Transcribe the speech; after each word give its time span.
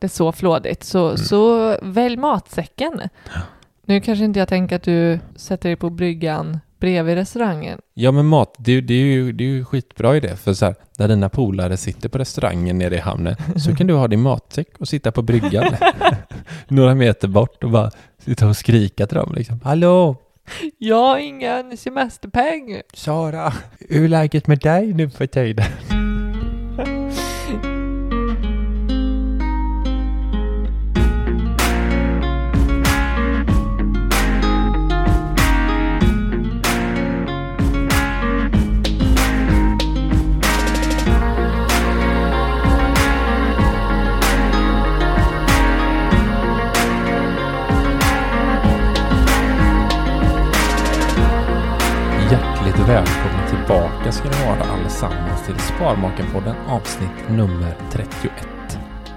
det 0.00 0.08
så 0.08 0.32
flådigt 0.32 0.84
så, 0.84 1.04
Mm. 1.06 1.16
så 1.18 1.76
välj 1.82 2.16
matsäcken. 2.16 3.00
Nu 3.86 4.00
kanske 4.00 4.24
inte 4.24 4.38
jag 4.38 4.48
tänker 4.48 4.76
att 4.76 4.82
du 4.82 5.18
sätter 5.36 5.68
dig 5.68 5.76
på 5.76 5.90
bryggan 5.90 6.60
bredvid 6.80 7.14
restaurangen. 7.14 7.78
Ja 7.94 8.12
men 8.12 8.26
mat, 8.26 8.54
det, 8.58 8.70
är 8.72 8.74
ju- 8.74 8.80
det, 8.80 8.94
är 8.94 9.04
ju, 9.04 9.32
det 9.32 9.44
är 9.44 9.48
ju 9.48 9.64
skitbra 9.64 10.16
idé 10.16 10.36
för 10.36 10.52
så 10.54 10.64
här, 10.66 10.74
när 10.98 11.08
dina 11.08 11.28
polare 11.28 11.76
sitter 11.76 12.08
på 12.08 12.18
restaurangen 12.18 12.78
nere 12.78 12.94
i 12.94 12.98
hamnen 12.98 13.36
så 13.56 13.76
kan 13.76 13.86
du 13.86 13.94
ha 13.94 14.08
din 14.08 14.20
matsäck 14.20 14.68
och 14.78 14.88
sitta 14.88 15.12
på 15.12 15.22
bryggan 15.22 15.64
några 16.68 16.94
meter 16.94 17.28
bort 17.28 17.64
och 17.64 17.70
bara 17.70 17.90
sitta 18.24 18.48
och 18.48 18.56
skrika 18.56 19.06
till 19.06 19.16
dem 19.18 19.32
liksom. 19.36 19.60
Hallå! 19.64 20.16
Jag 20.78 20.96
har 20.96 21.18
ingen 21.18 21.76
semesterpeng. 21.76 22.80
Sara, 22.94 23.52
hur 23.88 24.04
är 24.04 24.08
läget 24.08 24.46
med 24.46 24.58
dig 24.58 24.92
nu 24.94 25.10
för 25.10 25.26
tiden? 25.26 25.64
Tillbaka 53.70 54.12
ska 54.12 54.28
ni 54.28 54.46
vara 54.46 54.70
allesammans 54.70 55.46
till 55.46 55.58
Sparmakarpodden 55.58 56.56
avsnitt 56.68 57.28
nummer 57.28 57.76
31. 57.92 58.32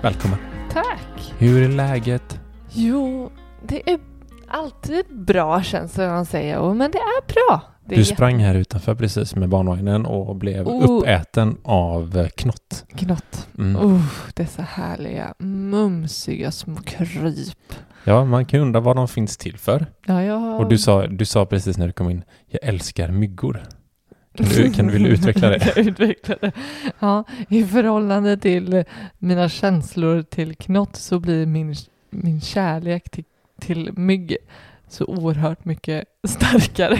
Välkommen! 0.01 0.39
Tack. 0.71 1.33
Hur 1.37 1.63
är 1.63 1.69
läget? 1.69 2.39
Jo, 2.69 3.31
det 3.67 3.89
är 3.91 3.99
alltid 4.47 5.05
bra 5.09 5.63
känns 5.63 5.93
det 5.93 6.07
man 6.07 6.25
säger. 6.25 6.73
Men 6.73 6.91
det 6.91 6.97
är 6.97 7.33
bra. 7.33 7.61
Det 7.85 7.95
Du 7.95 8.05
sprang 8.05 8.39
här 8.39 8.55
utanför 8.55 8.95
precis 8.95 9.35
med 9.35 9.49
barnvagnen 9.49 10.05
och 10.05 10.35
blev 10.35 10.67
Oh. 10.67 10.99
uppäten 10.99 11.57
av 11.63 12.17
eh, 12.17 12.27
knott. 12.27 12.85
Knott. 12.95 13.47
Mm. 13.57 13.85
Oh, 13.85 14.01
dessa 14.33 14.61
härliga, 14.61 15.33
mumsiga 15.39 16.51
små 16.51 16.75
kryp. 16.75 17.73
Ja, 18.03 18.25
man 18.25 18.45
kan 18.45 18.59
ju 18.59 18.65
undra 18.65 18.79
vad 18.79 18.95
de 18.95 19.07
finns 19.07 19.37
till 19.37 19.57
för. 19.57 19.85
Ja, 20.05 20.23
jag... 20.23 20.59
Och 20.59 20.69
du 20.69 20.77
sa, 20.77 21.07
du 21.07 21.25
sa 21.25 21.45
precis 21.45 21.77
när 21.77 21.87
du 21.87 21.93
kom 21.93 22.09
in, 22.09 22.23
jag 22.47 22.63
älskar 22.63 23.07
myggor. 23.11 23.63
Kan 24.37 24.45
du, 24.45 24.71
kan 24.71 24.87
du 24.87 24.93
vilja 24.93 25.07
utveckla 25.09 25.49
det? 25.49 25.73
Utveckla 25.79 26.35
det. 26.41 26.51
Ja, 26.99 27.23
i 27.49 27.63
förhållande 27.63 28.37
till 28.37 28.83
mina 29.19 29.49
känslor 29.49 30.21
till 30.21 30.55
knott 30.55 30.95
så 30.95 31.19
blir 31.19 31.45
min, 31.45 31.75
min 32.09 32.41
kärlek 32.41 33.09
till, 33.09 33.23
till 33.61 33.91
mygg 33.97 34.37
så 34.89 35.05
oerhört 35.05 35.65
mycket 35.65 36.03
starkare. 36.27 36.99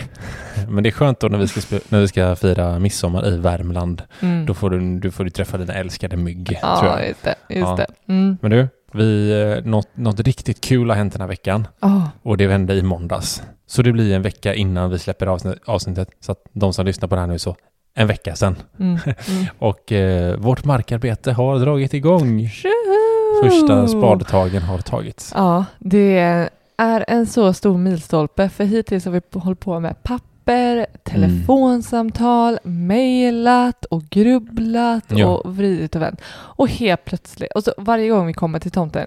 Men 0.70 0.84
det 0.84 0.90
är 0.90 0.92
skönt 0.92 1.20
då 1.20 1.28
när 1.28 1.38
vi 1.38 1.48
ska, 1.48 1.80
när 1.90 2.00
vi 2.02 2.08
ska 2.08 2.36
fira 2.36 2.80
midsommar 2.80 3.28
i 3.28 3.38
Värmland. 3.38 4.02
Mm. 4.20 4.46
Då 4.46 4.54
får 4.54 4.70
du, 4.70 5.00
du 5.00 5.12
får 5.12 5.24
du 5.24 5.30
träffa 5.30 5.58
dina 5.58 5.74
älskade 5.74 6.18
mygg, 6.18 6.46
tror 6.48 6.60
Ja, 6.62 7.00
jag. 7.00 7.08
just 7.08 7.24
det. 7.24 7.36
Just 7.50 7.60
Ja. 7.62 7.76
det. 7.76 8.14
Mm. 8.14 8.38
Men 8.42 8.52
du, 8.52 8.68
vi, 8.94 9.42
eh, 9.42 9.66
något, 9.70 9.88
något 9.98 10.20
riktigt 10.20 10.62
kul 10.62 10.90
har 10.90 10.98
hänt 10.98 11.14
den 11.14 11.22
här 11.22 11.28
veckan. 11.28 11.68
Ah, 11.80 12.02
Och 12.24 12.38
det 12.38 12.48
hände 12.48 12.74
i 12.74 12.82
måndags. 12.84 13.44
Så 13.66 13.82
det 13.82 13.92
blir 13.92 14.16
en 14.16 14.22
vecka 14.22 14.54
innan 14.54 14.90
vi 14.90 15.00
släpper 15.00 15.28
avsnitt, 15.28 15.56
avsnittet. 15.66 16.10
Så 16.20 16.32
att 16.32 16.38
de 16.52 16.74
som 16.74 16.86
lyssnar 16.86 17.08
på 17.08 17.16
det 17.16 17.22
här 17.22 17.28
nu 17.28 17.40
så, 17.40 17.56
en 17.96 18.08
vecka 18.08 18.36
sedan. 18.36 18.56
mm. 18.80 18.98
Mm. 19.06 19.46
Och 19.60 19.92
eh, 19.92 20.38
vårt 20.38 20.66
markarbete 20.66 21.32
har 21.32 21.60
dragit 21.60 21.94
igång. 21.94 22.50
Tjoho! 22.50 23.44
Första 23.44 23.88
spadtagen 23.88 24.62
har 24.62 24.78
tagits. 24.78 25.32
Ja, 25.36 25.66
det 25.80 26.18
är 26.78 27.06
en 27.08 27.26
så 27.28 27.54
stor 27.54 27.78
milstolpe 27.78 28.50
för 28.50 28.64
hittills 28.64 29.06
har 29.06 29.12
vi 29.12 29.22
hållit 29.34 29.60
på 29.60 29.80
med 29.80 30.04
papper, 30.46 30.86
telefonsamtal, 31.04 32.60
mejlat 32.64 33.86
och 33.86 34.04
grubblat 34.04 35.04
Ja. 35.08 35.28
och 35.28 35.56
vridit 35.58 35.96
och 35.96 36.02
vänt. 36.02 36.22
Och 36.36 36.70
helt 36.70 37.06
plötsligt, 37.06 37.52
och 37.52 37.64
så 37.64 37.74
varje 37.78 38.10
gång 38.10 38.28
vi 38.28 38.34
kommer 38.34 38.60
till 38.60 38.72
tomten, 38.72 39.06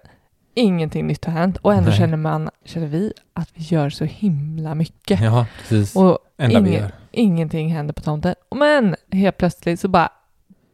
ingenting 0.54 1.06
nytt 1.06 1.24
har 1.24 1.32
hänt 1.32 1.56
och 1.56 1.72
ändå 1.74 1.88
Nej. 1.88 1.98
känner 1.98 2.16
man, 2.16 2.50
känner 2.64 2.86
vi 2.86 3.12
att 3.34 3.48
vi 3.54 3.62
gör 3.64 3.90
så 3.90 4.04
himla 4.04 4.74
mycket. 4.74 5.20
Ja, 5.20 5.46
precis. 5.58 5.96
Och 5.96 6.18
ingen- 6.38 6.72
gör. 6.72 6.90
ingenting 7.10 7.72
händer 7.74 7.94
på 7.94 8.00
tomten. 8.02 8.34
Men 8.54 8.96
helt 9.12 9.36
plötsligt 9.38 9.80
så 9.80 9.88
bara 9.88 10.08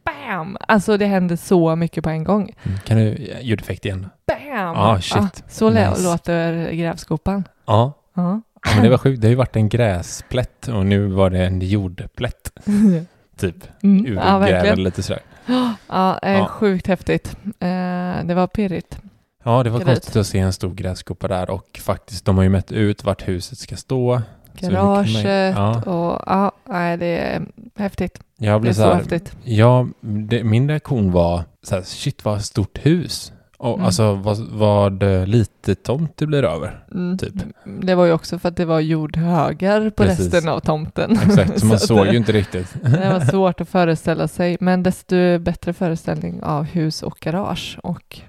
BAM! 0.05 0.57
Alltså 0.67 0.97
det 0.97 1.05
händer 1.05 1.35
så 1.35 1.75
mycket 1.75 2.03
på 2.03 2.09
en 2.09 2.23
gång. 2.23 2.51
Mm. 2.63 2.77
Kan 2.85 2.97
du 2.97 3.17
ljudeffekt 3.41 3.85
igen? 3.85 4.09
BAM! 4.27 4.75
Ah, 4.77 5.01
shit. 5.01 5.43
så 5.47 5.69
lä- 5.69 5.89
Nice. 5.89 6.03
låter 6.03 6.71
grävskopan. 6.71 7.43
Ja. 7.65 7.93
Ja. 8.13 8.41
Ja 8.65 8.71
men 8.75 8.83
det 8.83 8.89
var 8.89 8.97
sjukt. 8.97 9.21
Det 9.21 9.27
har 9.27 9.29
ju 9.29 9.35
varit 9.35 9.55
en 9.55 9.69
gräsplätt 9.69 10.67
och 10.67 10.85
nu 10.85 11.07
var 11.07 11.29
det 11.29 11.45
en 11.45 11.61
jordplätt. 11.61 12.51
Typ. 13.37 13.55
Mm. 13.83 14.13
Ja, 14.17 14.75
lite 14.75 15.03
sådär. 15.03 15.21
Ja, 15.45 15.73
Ja. 16.21 16.47
sjukt 16.47 16.87
häftigt. 16.87 17.35
Eh, 17.43 18.25
det 18.25 18.33
var 18.35 18.47
pirrigt. 18.47 18.97
Ja, 19.43 19.63
det 19.63 19.69
var 19.69 19.79
Gräs. 19.79 19.87
konstigt 19.87 20.15
att 20.15 20.27
se 20.27 20.39
en 20.39 20.53
stor 20.53 20.73
grässkopa 20.73 21.27
där 21.27 21.49
och 21.49 21.79
faktiskt 21.83 22.25
de 22.25 22.35
har 22.37 22.43
ju 22.43 22.49
mätt 22.49 22.71
ut 22.71 23.03
vart 23.03 23.27
huset 23.27 23.57
ska 23.57 23.75
stå. 23.75 24.21
Det 24.59 24.67
Garaget 24.67 25.55
ja. 25.55 25.81
och 25.81 26.23
ja, 26.25 26.51
nej, 26.69 26.97
det 26.97 27.05
är 27.17 27.45
häftigt. 27.75 28.19
Jag 28.37 28.55
Det 28.55 28.59
blev 28.59 28.69
är 28.71 28.73
så 28.75 28.81
så 28.81 28.87
här, 28.87 28.95
häftigt. 28.95 29.35
ja, 29.43 29.87
det, 30.01 30.43
min 30.43 30.69
reaktion 30.69 31.11
var 31.11 31.43
så 31.63 31.75
här, 31.75 31.81
shit 31.81 32.25
vad 32.25 32.41
stort 32.41 32.79
hus. 32.85 33.33
Och 33.63 33.73
Mm. 33.73 33.85
alltså 33.85 34.13
vad, 34.13 34.37
vad 34.37 35.03
eh, 35.03 35.25
lite 35.27 35.75
tomt 35.75 36.13
det 36.17 36.25
blir 36.27 36.43
över. 36.43 36.83
Mm. 36.93 37.17
Typ. 37.17 37.33
Det 37.81 37.95
var 37.95 38.05
ju 38.05 38.11
också 38.11 38.39
för 38.39 38.49
att 38.49 38.57
det 38.57 38.65
var 38.65 38.79
jordhögar 38.79 39.89
på 39.89 40.03
Precis. 40.03 40.33
resten 40.33 40.49
av 40.49 40.59
tomten. 40.59 41.11
Exakt, 41.25 41.59
så 41.59 41.65
man 41.65 41.75
att 41.75 41.81
såg 41.81 42.05
det- 42.05 42.11
ju 42.11 42.17
inte 42.17 42.31
riktigt. 42.31 42.73
Det 42.81 43.09
var 43.13 43.19
svårt 43.31 43.61
att 43.61 43.69
föreställa 43.69 44.27
sig, 44.27 44.57
men 44.59 44.83
desto 44.83 45.39
bättre 45.39 45.73
föreställning 45.73 46.43
av 46.43 46.63
hus 46.63 47.03
och 47.03 47.17
garage 47.21 47.77
och 47.83 48.19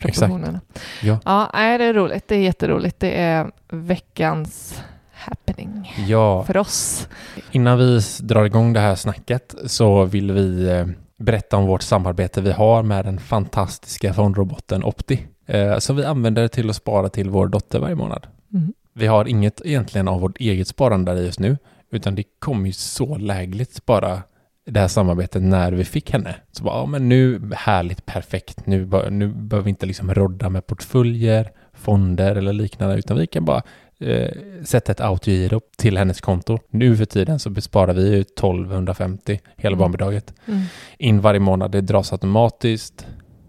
proportionerna. 0.00 0.60
Ja. 1.02 1.18
Ja, 1.24 1.50
nej, 1.54 1.78
det 1.78 1.84
är 1.84 1.94
roligt. 1.94 2.28
Det 2.28 2.34
är 2.34 2.40
jätteroligt. 2.40 3.00
Det 3.00 3.20
är 3.20 3.50
veckans 3.72 4.82
happening 5.12 5.94
Ja, 6.08 6.44
för 6.44 6.56
oss. 6.56 7.08
innan 7.50 7.78
vi 7.78 8.00
drar 8.20 8.44
igång 8.44 8.72
det 8.72 8.80
här 8.80 8.94
snacket 8.94 9.54
så 9.66 10.04
vill 10.04 10.32
vi 10.32 10.68
eh, 10.68 10.86
berätta 11.18 11.56
om 11.56 11.66
vårt 11.66 11.82
samarbete 11.82 12.40
vi 12.40 12.52
har 12.52 12.82
med 12.82 13.04
den 13.04 13.18
fantastiska 13.18 14.14
fondroboten 14.14 14.84
Opti. 14.84 15.26
Eh, 15.46 15.78
som 15.78 15.96
vi 15.96 16.04
använder 16.04 16.48
till 16.48 16.70
att 16.70 16.76
spara 16.76 17.08
till 17.08 17.30
vår 17.30 17.48
dotter 17.48 17.78
varje 17.78 17.94
månad. 17.94 18.26
Mm. 18.54 18.72
Vi 18.94 19.06
har 19.06 19.28
inget 19.28 19.60
egentligen 19.64 20.08
av 20.08 20.20
vårt 20.20 20.40
eget 20.40 20.68
sparande 20.68 21.14
där 21.14 21.22
just 21.22 21.40
nu, 21.40 21.58
utan 21.90 22.14
det 22.14 22.24
kom 22.38 22.66
ju 22.66 22.72
så 22.72 23.16
lägligt 23.16 23.86
bara 23.86 24.22
det 24.66 24.80
här 24.80 24.88
samarbetet 24.88 25.42
när 25.42 25.72
vi 25.72 25.84
fick 25.84 26.12
henne. 26.12 26.34
Så 26.52 26.64
bara, 26.64 26.78
ja 26.78 26.86
men 26.86 27.08
nu, 27.08 27.50
härligt, 27.56 28.06
perfekt, 28.06 28.66
nu, 28.66 28.86
nu 29.10 29.28
behöver 29.28 29.64
vi 29.64 29.70
inte 29.70 29.86
liksom 29.86 30.14
rodda 30.14 30.50
med 30.50 30.66
portföljer, 30.66 31.50
fonder 31.72 32.36
eller 32.36 32.52
liknande, 32.52 32.96
utan 32.96 33.16
vi 33.16 33.26
kan 33.26 33.44
bara 33.44 33.62
eh, 34.00 34.28
sätta 34.64 34.92
ett 34.92 35.00
autogiro 35.00 35.60
till 35.78 35.98
hennes 35.98 36.20
konto. 36.20 36.58
Nu 36.70 36.96
för 36.96 37.04
tiden 37.04 37.38
så 37.38 37.50
besparar 37.50 37.94
vi 37.94 38.10
ju 38.10 38.20
1250 38.20 39.40
hela 39.56 39.72
Mm. 39.72 39.78
barnbidraget 39.78 40.34
Mm. 40.46 40.60
in 40.98 41.20
varje 41.20 41.40
månad. 41.40 41.70
Det 41.70 41.80
dras 41.80 42.12
automatiskt 42.12 43.06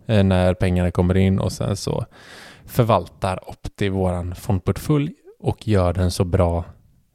eh, 0.07 0.23
när 0.23 0.53
pengarna 0.53 0.91
kommer 0.91 1.17
in 1.17 1.39
och 1.39 1.51
sen 1.51 1.75
så 1.75 2.05
förvaltar 2.65 3.49
Opti 3.49 3.89
våran 3.89 4.35
fondportfölj 4.35 5.13
och 5.39 5.67
gör 5.67 5.93
den 5.93 6.11
så 6.11 6.23
bra 6.23 6.65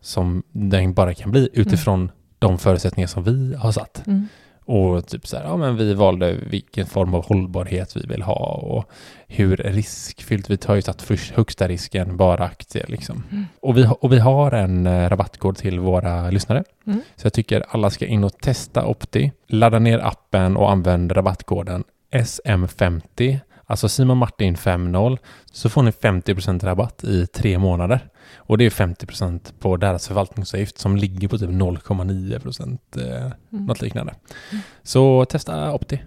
som 0.01 0.43
den 0.53 0.95
bara 0.95 1.15
kan 1.15 1.31
bli 1.31 1.49
utifrån 1.53 2.11
de 2.39 2.59
förutsättningar 2.59 3.07
som 3.09 3.25
vi 3.25 3.55
har 3.55 3.73
satt. 3.73 4.07
Mm. 4.07 4.29
Och 4.65 5.07
typ 5.07 5.27
så 5.27 5.37
här, 5.37 5.45
ja 5.45 5.57
men 5.57 5.77
vi 5.77 5.95
valde 5.95 6.37
vilken 6.47 6.87
form 6.87 7.15
av 7.15 7.25
hållbarhet 7.25 7.97
vi 7.97 8.07
vill 8.07 8.23
ha 8.23 8.45
och 8.45 8.91
hur 9.27 9.57
riskfyllt, 9.57 10.51
vi 10.51 10.57
tar 10.57 10.75
ju 10.75 10.83
satt 10.83 11.03
först 11.03 11.33
högsta 11.33 11.69
risken, 11.69 12.17
bara 12.17 12.45
aktier 12.45 12.87
liksom. 12.89 13.23
Mm. 13.31 13.47
Och, 13.61 13.77
vi, 13.77 13.89
och 14.01 14.13
vi 14.13 14.19
har 14.19 14.53
en 14.53 14.87
eh, 14.87 15.09
rabattkod 15.09 15.57
till 15.57 15.81
våra 15.81 16.31
lyssnare. 16.31 16.65
Mm. 16.87 17.01
Så 17.17 17.27
jag 17.27 17.33
tycker 17.33 17.65
alla 17.69 17.91
ska 17.91 18.07
in 18.07 18.25
och 18.25 18.39
testa 18.39 18.87
Opti, 18.87 19.33
ladda 19.47 19.79
ner 19.79 19.99
appen 19.99 20.57
och 20.57 20.71
använd 20.71 21.17
rabattkoden 21.17 21.85
SM50, 22.13 23.41
alltså 23.67 23.89
Simon 23.89 24.19
Martin 24.19 24.57
50, 24.57 25.19
så 25.53 25.69
får 25.69 25.83
ni 25.83 25.91
50% 25.91 26.65
rabatt 26.65 27.05
i 27.05 27.27
tre 27.27 27.59
månader. 27.59 28.01
Och 28.37 28.59
det 28.59 28.65
är 28.67 28.71
50% 28.71 29.53
på 29.59 29.77
deras 29.77 30.09
förvaltningsavgift 30.09 30.79
som 30.79 30.97
ligger 30.97 31.29
på 31.29 31.39
typ 31.39 31.51
0,9% 31.51 32.79
eh, 32.97 33.33
Mm. 33.53 33.67
något 33.67 33.83
liknande. 33.83 34.15
Så 34.83 35.25
testa 35.25 35.73
Opti. 35.75 36.01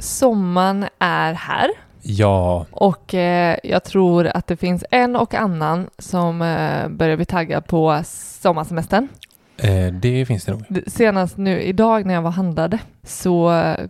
Sommaren 0.00 0.86
är 0.98 1.32
här 1.32 1.70
Ja, 2.04 2.66
och 2.70 3.14
eh, 3.14 3.56
jag 3.62 3.84
tror 3.84 4.26
att 4.26 4.46
det 4.46 4.56
finns 4.56 4.84
en 4.90 5.16
och 5.16 5.34
annan 5.34 5.90
som 5.98 6.42
eh, 6.42 6.88
börjar 6.88 7.16
bli 7.16 7.24
taggad 7.24 7.66
på 7.66 8.02
sommarsemestern. 8.04 9.08
Eh, 9.62 9.92
det 9.92 10.26
finns 10.26 10.44
det 10.44 10.52
nog. 10.52 10.82
Senast 10.86 11.36
nu 11.36 11.62
idag 11.62 12.06
när 12.06 12.14
jag 12.14 12.22
var 12.22 12.30
handlade 12.30 12.78
så 13.06 13.52
eh, 13.52 13.86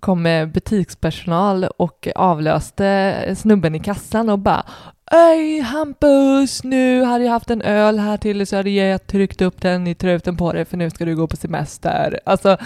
kom 0.00 0.50
butikspersonal 0.54 1.64
och 1.64 2.08
avlöste 2.14 3.34
snubben 3.36 3.74
i 3.74 3.80
kassan 3.80 4.30
och 4.30 4.38
bara 4.38 4.64
Öj 5.12 5.60
Hampus, 5.60 6.64
nu 6.64 7.02
hade 7.02 7.24
jag 7.24 7.32
haft 7.32 7.50
en 7.50 7.62
öl 7.62 7.98
här 7.98 8.16
till 8.16 8.46
så 8.46 8.56
hade 8.56 8.70
jag 8.70 9.06
tryckt 9.06 9.42
upp 9.42 9.60
den 9.60 9.86
i 9.86 9.94
truten 9.94 10.36
på 10.36 10.52
dig 10.52 10.64
för 10.64 10.76
nu 10.76 10.90
ska 10.90 11.04
du 11.04 11.16
gå 11.16 11.26
på 11.26 11.36
semester. 11.36 12.20
Alltså, 12.26 12.56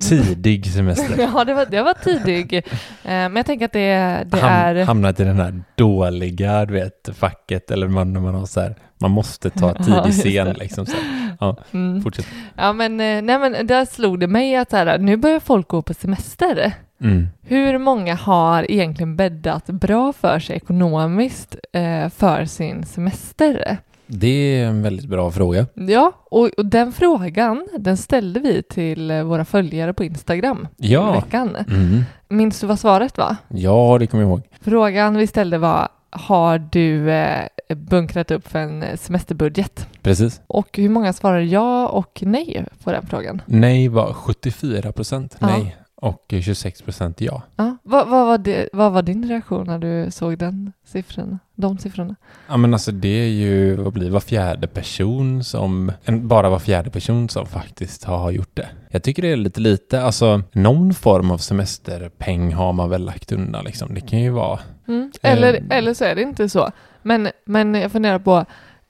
Tidig 0.00 0.66
semester. 0.66 1.14
ja 1.34 1.44
det 1.44 1.54
var, 1.54 1.66
det 1.66 1.82
var 1.82 1.94
tidig. 1.94 2.54
Eh, 2.54 2.62
Men 3.02 3.36
jag 3.36 3.46
tänker 3.46 3.64
att 3.64 3.72
det, 3.72 4.26
det 4.26 4.36
Ham, 4.38 4.50
är... 4.50 4.84
Hamnat 4.84 5.20
i 5.20 5.24
den 5.24 5.36
här 5.36 5.62
dåliga, 5.74 6.64
du 6.64 6.74
vet, 6.74 7.08
facket 7.12 7.70
eller 7.70 7.88
man, 7.88 8.12
när 8.12 8.20
man 8.20 8.34
har 8.34 8.46
så 8.46 8.60
här, 8.60 8.74
man 9.08 9.14
måste 9.14 9.50
ta 9.50 9.74
tidig 9.84 10.12
scen 10.12 10.52
liksom. 10.58 10.86
Så. 10.86 10.96
Ja, 11.40 11.56
Mm. 11.72 12.02
fortsätt. 12.02 12.26
Ja 12.56 12.72
men, 12.72 12.92
eh, 13.00 13.22
nej 13.22 13.38
men 13.38 13.66
där 13.66 13.84
slog 13.84 14.20
det 14.20 14.26
mig 14.26 14.56
att 14.56 14.72
här, 14.72 14.98
nu 14.98 15.16
börjar 15.16 15.40
folk 15.40 15.68
gå 15.68 15.82
på 15.82 15.94
semester. 15.94 16.72
Mm. 17.00 17.26
Hur 17.42 17.78
många 17.78 18.14
har 18.14 18.70
egentligen 18.70 19.16
bäddat 19.16 19.66
bra 19.66 20.12
för 20.12 20.38
sig 20.38 20.56
ekonomiskt 20.56 21.56
eh, 21.72 22.08
för 22.08 22.44
sin 22.44 22.84
semester? 22.86 23.76
Det 24.06 24.28
är 24.60 24.66
en 24.66 24.82
väldigt 24.82 25.06
bra 25.08 25.30
fråga. 25.30 25.66
Ja, 25.74 26.12
och, 26.30 26.50
och 26.58 26.66
den 26.66 26.92
frågan 26.92 27.66
den 27.78 27.96
ställde 27.96 28.40
vi 28.40 28.62
till 28.62 29.10
eh, 29.10 29.22
våra 29.22 29.44
följare 29.44 29.92
på 29.92 30.04
Instagram 30.04 30.68
i 30.78 30.92
Ja. 30.92 31.12
veckan. 31.12 31.56
Mm. 31.68 32.04
Minns 32.28 32.60
du 32.60 32.66
vad 32.66 32.78
svaret 32.78 33.18
var? 33.18 33.36
Ja, 33.48 33.96
det 34.00 34.06
kommer 34.06 34.22
jag 34.24 34.28
ihåg. 34.30 34.42
Frågan 34.60 35.16
vi 35.16 35.26
ställde 35.26 35.58
var 35.58 35.88
har 36.16 36.58
du 36.58 37.10
eh, 37.10 37.48
bunkrat 37.68 38.30
upp 38.30 38.48
för 38.48 38.58
en 38.58 38.98
semesterbudget? 38.98 39.88
Precis. 40.02 40.40
Och 40.46 40.68
hur 40.78 40.88
många 40.88 41.12
svarade 41.12 41.44
ja 41.44 41.88
och 41.88 42.22
nej 42.26 42.64
på 42.84 42.92
den 42.92 43.06
frågan? 43.06 43.42
Nej 43.46 43.88
var 43.88 44.12
74 44.12 44.92
procent 44.92 45.36
nej 45.40 45.76
och 45.96 46.24
26 46.42 46.82
procent 46.82 47.20
ja. 47.20 47.42
Ja, 47.56 47.76
vad, 47.82 48.08
vad, 48.08 48.26
var 48.26 48.38
det, 48.38 48.68
vad 48.72 48.92
var 48.92 49.02
din 49.02 49.28
reaktion 49.28 49.66
när 49.66 49.78
du 49.78 50.10
såg 50.10 50.38
den 50.38 50.72
siffran, 50.84 51.38
de 51.54 51.78
siffrorna? 51.78 52.16
Ja 52.48 52.56
men 52.56 52.72
alltså 52.74 52.92
det 52.92 53.08
är 53.08 53.28
ju, 53.28 53.74
vad 53.76 53.92
blir 53.92 54.10
var 54.10 54.20
fjärde 54.20 54.66
person 54.66 55.44
som, 55.44 55.92
en, 56.04 56.28
bara 56.28 56.48
var 56.50 56.58
fjärde 56.58 56.90
person 56.90 57.28
som 57.28 57.46
faktiskt 57.46 58.04
har 58.04 58.30
gjort 58.30 58.56
det. 58.56 58.68
Jag 58.90 59.02
tycker 59.02 59.22
det 59.22 59.28
är 59.28 59.36
lite 59.36 59.60
lite, 59.60 60.02
alltså 60.02 60.42
någon 60.52 60.94
form 60.94 61.30
av 61.30 61.38
semesterpeng 61.38 62.52
har 62.54 62.72
man 62.72 62.90
väl 62.90 63.04
lagt 63.04 63.32
undan 63.32 63.64
liksom. 63.64 63.94
Det 63.94 64.00
kan 64.00 64.18
ju 64.20 64.30
vara, 64.30 64.58
Mm. 64.88 65.12
Eller, 65.22 65.54
Ehm. 65.54 65.70
eller 65.70 65.94
så 65.94 66.04
är 66.04 66.14
det 66.14 66.22
inte 66.22 66.48
så. 66.48 66.70
Men, 67.02 67.28
men 67.44 67.74
jag 67.74 67.92
funderar 67.92 68.18
på, 68.18 68.44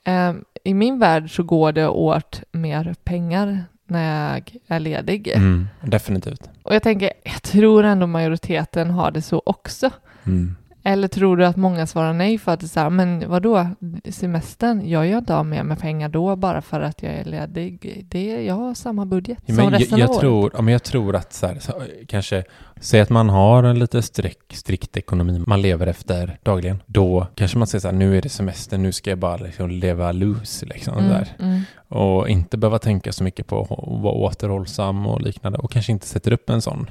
ehm, 0.05 0.45
i 0.65 0.75
min 0.75 0.99
värld 0.99 1.37
så 1.37 1.43
går 1.43 1.73
det 1.73 1.89
åt 1.89 2.43
mer 2.53 2.95
pengar 3.05 3.65
när 3.87 4.33
jag 4.35 4.53
är 4.67 4.81
ledig. 4.81 5.29
mm, 5.29 5.69
definitivt. 5.83 6.51
Och 6.63 6.75
jag 6.75 6.83
tänker, 6.83 7.13
jag 7.25 7.43
tror 7.43 7.85
ändå 7.85 8.07
majoriteten 8.07 8.91
har 8.91 9.11
det 9.11 9.23
så 9.23 9.43
också. 9.47 9.91
Mm. 10.25 10.57
Eller 10.87 11.09
tror 11.09 11.37
du 11.37 11.47
att 11.47 11.57
många 11.57 11.87
svarar 11.87 12.13
nej 12.13 12.39
för 12.39 12.53
att 12.53 12.61
det 12.61 12.67
är 12.67 12.69
så 12.69 12.81
här, 12.81 12.91
men 12.91 13.29
vadå, 13.29 13.69
semestern, 14.11 14.89
jag 14.89 15.07
gör 15.07 15.19
inte 15.19 15.37
av 15.37 15.47
med 15.47 15.67
mig 15.67 15.77
pengar 15.77 16.09
då 16.09 16.37
bara 16.37 16.63
för 16.63 16.81
att 16.81 17.03
jag 17.03 17.13
är 17.13 17.25
ledig. 17.25 18.05
Det, 18.09 18.45
jag 18.45 18.55
har 18.55 18.75
samma 18.75 19.07
budget 19.07 19.39
Ja, 19.47 19.55
som 19.55 19.65
men 19.65 19.73
jag, 19.73 19.81
resten 19.81 19.99
jag, 19.99 20.09
av 20.09 20.11
året. 20.11 20.21
tror, 20.21 20.51
ja, 20.55 20.63
men 20.63 20.73
jag 20.73 20.83
tror 20.83 21.17
att 21.17 21.33
så 21.33 21.47
här, 21.47 21.59
så, 21.61 21.73
kanske, 22.09 22.45
säg 22.81 23.01
att 23.01 23.11
man 23.11 23.29
har 23.29 23.63
en 23.63 23.79
lite 23.79 24.03
strikt, 24.03 24.57
strikt 24.57 24.97
ekonomi 24.97 25.43
man 25.47 25.63
lever 25.63 25.87
efter 25.87 26.39
dagligen. 26.43 26.83
Då 26.87 27.27
kanske 27.35 27.59
man 27.59 27.67
säger 27.67 27.81
så 27.81 27.89
här, 27.89 27.95
nu 27.95 28.17
är 28.19 28.23
det 28.23 28.29
semester, 28.29 28.79
nu 28.79 28.93
ska 28.93 29.11
jag 29.11 29.19
bara 29.19 29.37
liksom 29.37 29.71
leva 29.71 30.13
loose 30.13 30.67
liksom. 30.67 30.99
Mm, 30.99 31.11
Där. 31.11 31.29
mm. 31.39 31.61
Och 31.89 32.29
inte 32.29 32.57
behöva 32.57 32.79
tänka 32.79 33.13
så 33.13 33.25
mycket 33.25 33.47
på 33.47 33.61
att 33.61 34.03
vara 34.03 34.15
återhållsam 34.15 35.07
och 35.07 35.21
liknande. 35.21 35.59
Och 35.59 35.71
kanske 35.71 35.93
inte 35.93 36.07
sätter 36.07 36.33
upp 36.33 36.51
en 36.51 36.63
sån 36.63 36.91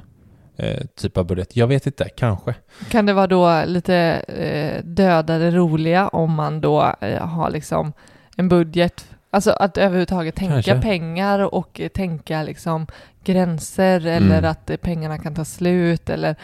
eh, 0.58 0.78
typ 0.96 1.18
av 1.18 1.26
budget. 1.26 1.56
Jag 1.56 1.68
vet 1.68 1.86
inte, 1.88 2.10
kanske. 2.10 2.56
Kan 2.90 3.06
det 3.06 3.14
vara 3.14 3.28
då 3.28 3.64
lite 3.66 3.96
eh, 4.28 4.84
dödade 4.84 5.52
roliga 5.52 6.08
om 6.08 6.34
man 6.34 6.62
då 6.62 6.94
eh, 7.02 7.28
har 7.28 7.50
liksom 7.50 7.94
en 8.38 8.50
budget, 8.50 9.06
alltså 9.32 9.52
att 9.52 9.78
överhuvudtaget 9.78 10.36
tänka 10.36 10.54
Kanske. 10.62 10.82
pengar 10.82 11.40
och 11.56 11.82
tänka 11.94 12.44
liksom 12.44 12.88
gränser 13.24 14.06
eller 14.08 14.38
Mm. 14.38 14.52
att 14.52 14.72
pengarna 14.82 15.18
kan 15.18 15.36
ta 15.36 15.46
slut 15.46 16.10
eller 16.10 16.36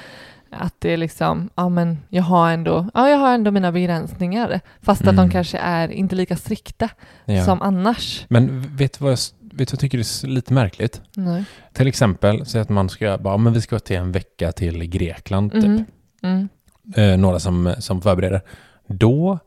att 0.50 0.76
det 0.80 0.94
är 0.94 0.98
liksom, 0.98 1.50
ja 1.56 1.70
men 1.70 1.98
jag 2.10 2.24
har 2.24 2.52
ändå, 2.52 2.88
ja 2.94 3.10
jag 3.10 3.18
har 3.18 3.34
ändå 3.34 3.52
mina 3.52 3.72
begränsningar 3.72 4.60
fast 4.82 5.02
att 5.02 5.08
Mm. 5.14 5.16
de 5.28 5.32
kanske 5.32 5.58
är 5.58 5.92
inte 5.92 6.16
lika 6.16 6.36
strikta 6.36 6.90
Ja. 7.26 7.44
som 7.46 7.62
annars. 7.62 8.26
Men 8.30 8.76
vet 8.78 9.00
du 9.00 9.04
vad 9.04 9.12
jag, 9.12 9.20
vet 9.54 9.68
du 9.70 9.74
jag 9.74 9.80
tycker 9.80 9.98
är 9.98 10.02
s- 10.02 10.24
lite 10.24 10.54
märkligt? 10.54 11.02
Nej. 11.16 11.44
Till 11.74 11.88
exempel, 11.88 12.46
säg 12.46 12.62
att 12.62 12.70
man 12.70 12.90
ska 12.90 13.18
bara, 13.18 13.38
men 13.38 13.54
vi 13.54 13.62
ska 13.62 13.80
till 13.80 13.96
en 13.98 14.12
vecka 14.12 14.52
till 14.52 14.84
Grekland 14.84 15.52
typ. 15.52 15.64
Mm. 15.64 15.86
Mm. 16.24 16.50
eh, 16.96 17.18
några 17.18 17.40
som, 17.40 17.74
som 17.80 18.02
förbereder, 18.02 18.42
då 18.88 19.40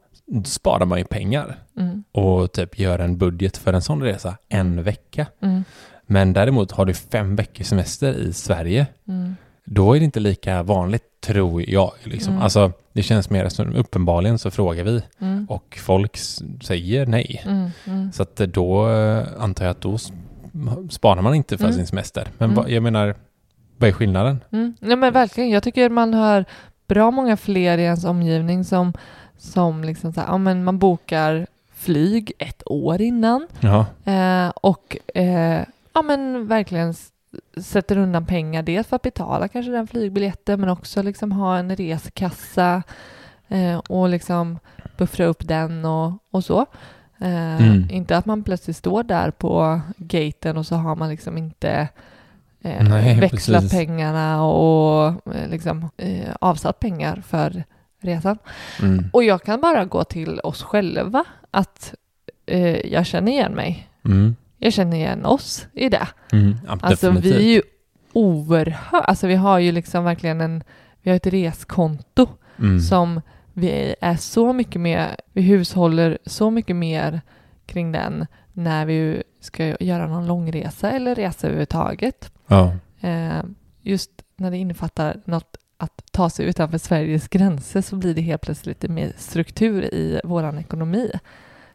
sparar 0.45 0.87
man 0.87 0.99
ju 0.99 1.05
pengar 1.05 1.59
Mm. 1.79 2.05
och 2.13 2.53
typ 2.53 2.79
gör 2.79 2.99
en 2.99 3.19
budget 3.19 3.57
för 3.57 3.73
en 3.73 3.83
sån 3.83 4.03
resa 4.03 4.37
en 4.49 4.83
vecka. 4.83 5.27
Mm. 5.43 5.65
Men 6.07 6.33
däremot 6.33 6.71
har 6.73 6.85
du 6.87 6.95
fem 6.95 7.37
veckors 7.37 7.67
semester 7.67 8.15
i 8.15 8.33
Sverige, 8.33 8.87
Mm. 9.09 9.37
Då 9.65 9.95
är 9.95 9.99
det 9.99 10.05
inte 10.05 10.21
lika 10.21 10.63
vanligt 10.63 11.03
tror 11.21 11.71
jag. 11.71 11.93
Liksom. 12.03 12.33
Mm. 12.33 12.43
Alltså, 12.43 12.73
det 12.93 13.03
känns 13.03 13.31
mer 13.31 13.49
som 13.49 13.75
uppenbarligen 13.77 14.39
så 14.39 14.51
frågar 14.51 14.85
vi 14.85 15.03
Mm. 15.21 15.47
och 15.51 15.79
folk 15.83 16.17
säger 16.63 17.07
nej. 17.07 17.43
Mm. 17.47 17.71
Mm. 17.87 18.13
Så 18.13 18.23
att 18.23 18.37
då 18.37 18.91
eh, 18.91 19.27
antar 19.39 19.65
jag 19.65 19.71
att 19.71 19.81
då 19.81 19.95
s- 19.95 20.13
sparar 20.91 21.23
man 21.23 21.35
inte 21.35 21.59
för 21.59 21.65
Mm. 21.65 21.77
sin 21.77 21.87
semester. 21.87 22.29
Men 22.39 22.51
Mm. 22.51 22.57
vad, 22.63 22.71
jag 22.71 22.83
menar, 22.83 23.15
vad 23.79 23.89
är 23.89 23.93
skillnaden? 23.93 24.41
Nej 24.81 24.97
men 24.97 25.13
verkligen, 25.13 25.51
jag 25.51 25.63
tycker 25.63 25.89
man 25.91 26.15
hör 26.15 26.45
bra 26.89 27.11
många 27.11 27.37
fler 27.37 27.79
i 27.79 27.83
ens 27.83 28.05
omgivning 28.05 28.65
som, 28.65 28.93
som 29.39 29.85
liksom 29.85 30.13
så 30.13 30.21
här, 30.21 30.29
ja 30.29 30.39
men 30.39 30.65
man 30.65 30.79
bokar 30.79 31.47
flyg 31.75 32.33
ett 32.39 32.63
år 32.67 33.01
innan 33.01 33.47
Ja, 33.61 33.87
eh, 34.05 34.49
och 34.49 34.97
eh, 35.15 35.61
ja 35.93 36.03
men 36.03 36.47
verkligen 36.47 36.95
sätter 37.57 37.99
undan 37.99 38.27
pengar 38.27 38.63
dels 38.63 38.87
för 38.87 38.97
att 38.97 39.03
betala 39.03 39.49
kanske 39.49 39.73
den 39.73 39.87
flygbiljetten 39.87 40.61
men 40.61 40.69
också 40.69 41.03
liksom 41.03 41.33
ha 41.33 41.59
en 41.59 41.77
resekassa 41.77 42.83
eh, 43.49 43.79
och 43.79 44.09
liksom 44.09 44.59
buffra 44.97 45.25
upp 45.27 45.49
den 45.49 45.85
och, 45.85 46.13
och 46.31 46.45
så. 46.45 46.61
Eh, 47.19 47.55
Mm. 47.61 47.91
Inte 47.91 48.17
att 48.17 48.27
man 48.27 48.43
plötsligt 48.43 48.77
står 48.77 49.03
där 49.03 49.31
på 49.31 49.81
gaten 49.97 50.57
och 50.57 50.67
så 50.67 50.75
har 50.75 50.97
man 50.97 51.09
liksom 51.09 51.39
inte 51.39 51.89
eh, 52.63 52.89
Nej, 52.89 53.15
växlat 53.21 53.63
precis. 53.63 53.79
pengarna 53.79 54.45
och 54.45 55.07
eh, 55.35 55.49
liksom, 55.51 55.91
eh, 55.97 56.35
avsatt 56.41 56.81
pengar 56.81 57.23
för 57.27 57.65
resan. 58.01 58.39
Mm. 58.83 59.05
Och 59.13 59.25
jag 59.25 59.43
kan 59.43 59.61
bara 59.61 59.85
gå 59.85 60.05
till 60.05 60.41
oss 60.41 60.63
själva 60.63 61.25
att 61.51 61.95
eh, 62.47 62.87
jag 62.93 63.07
känner 63.07 63.33
igen 63.33 63.53
mig. 63.53 63.89
Mm. 64.05 64.37
Jag 64.65 64.73
känner 64.73 64.97
igen 64.97 65.25
oss 65.25 65.67
i 65.73 65.89
det. 65.89 66.09
Mm. 66.33 66.55
Alltså 66.69 67.07
definitivt. 67.07 67.35
vi 67.35 67.37
är 67.37 67.55
ju 67.55 67.63
oerhört, 68.13 69.05
alltså 69.05 69.27
vi 69.27 69.35
har 69.35 69.59
ju 69.59 69.73
liksom 69.73 70.05
verkligen 70.05 70.41
en, 70.41 70.65
vi 71.03 71.11
har 71.11 71.17
ett 71.17 71.27
reskonto 71.27 72.29
mm. 72.59 72.81
som 72.81 73.21
vi 73.53 73.95
är 74.01 74.17
så 74.17 74.53
mycket 74.53 74.81
mer, 74.81 75.17
vi 75.33 75.43
hushåller 75.43 76.19
så 76.27 76.51
mycket 76.51 76.77
mer 76.77 77.21
kring 77.67 77.93
den 77.93 78.27
när 78.53 78.87
vi 78.87 79.23
ska 79.41 79.77
göra 79.81 80.07
någon 80.07 80.27
långresa 80.27 80.91
eller 80.91 81.15
resa 81.15 81.47
överhuvudtaget. 81.47 82.33
Ja. 82.47 82.73
Eh, 83.01 83.43
just 83.83 84.11
när 84.37 84.51
det 84.51 84.57
innefattar 84.57 85.21
något 85.25 85.57
att 85.77 86.03
ta 86.13 86.31
sig 86.31 86.47
utanför 86.47 86.79
Sveriges 86.79 87.29
gränser 87.29 87.81
så 87.81 87.97
blir 87.97 88.15
det 88.15 88.23
helt 88.23 88.43
plötsligt 88.43 88.83
lite 88.83 88.93
mer 88.93 89.13
struktur 89.17 89.95
i 89.95 90.21
våran 90.25 90.59
ekonomi. 90.59 91.11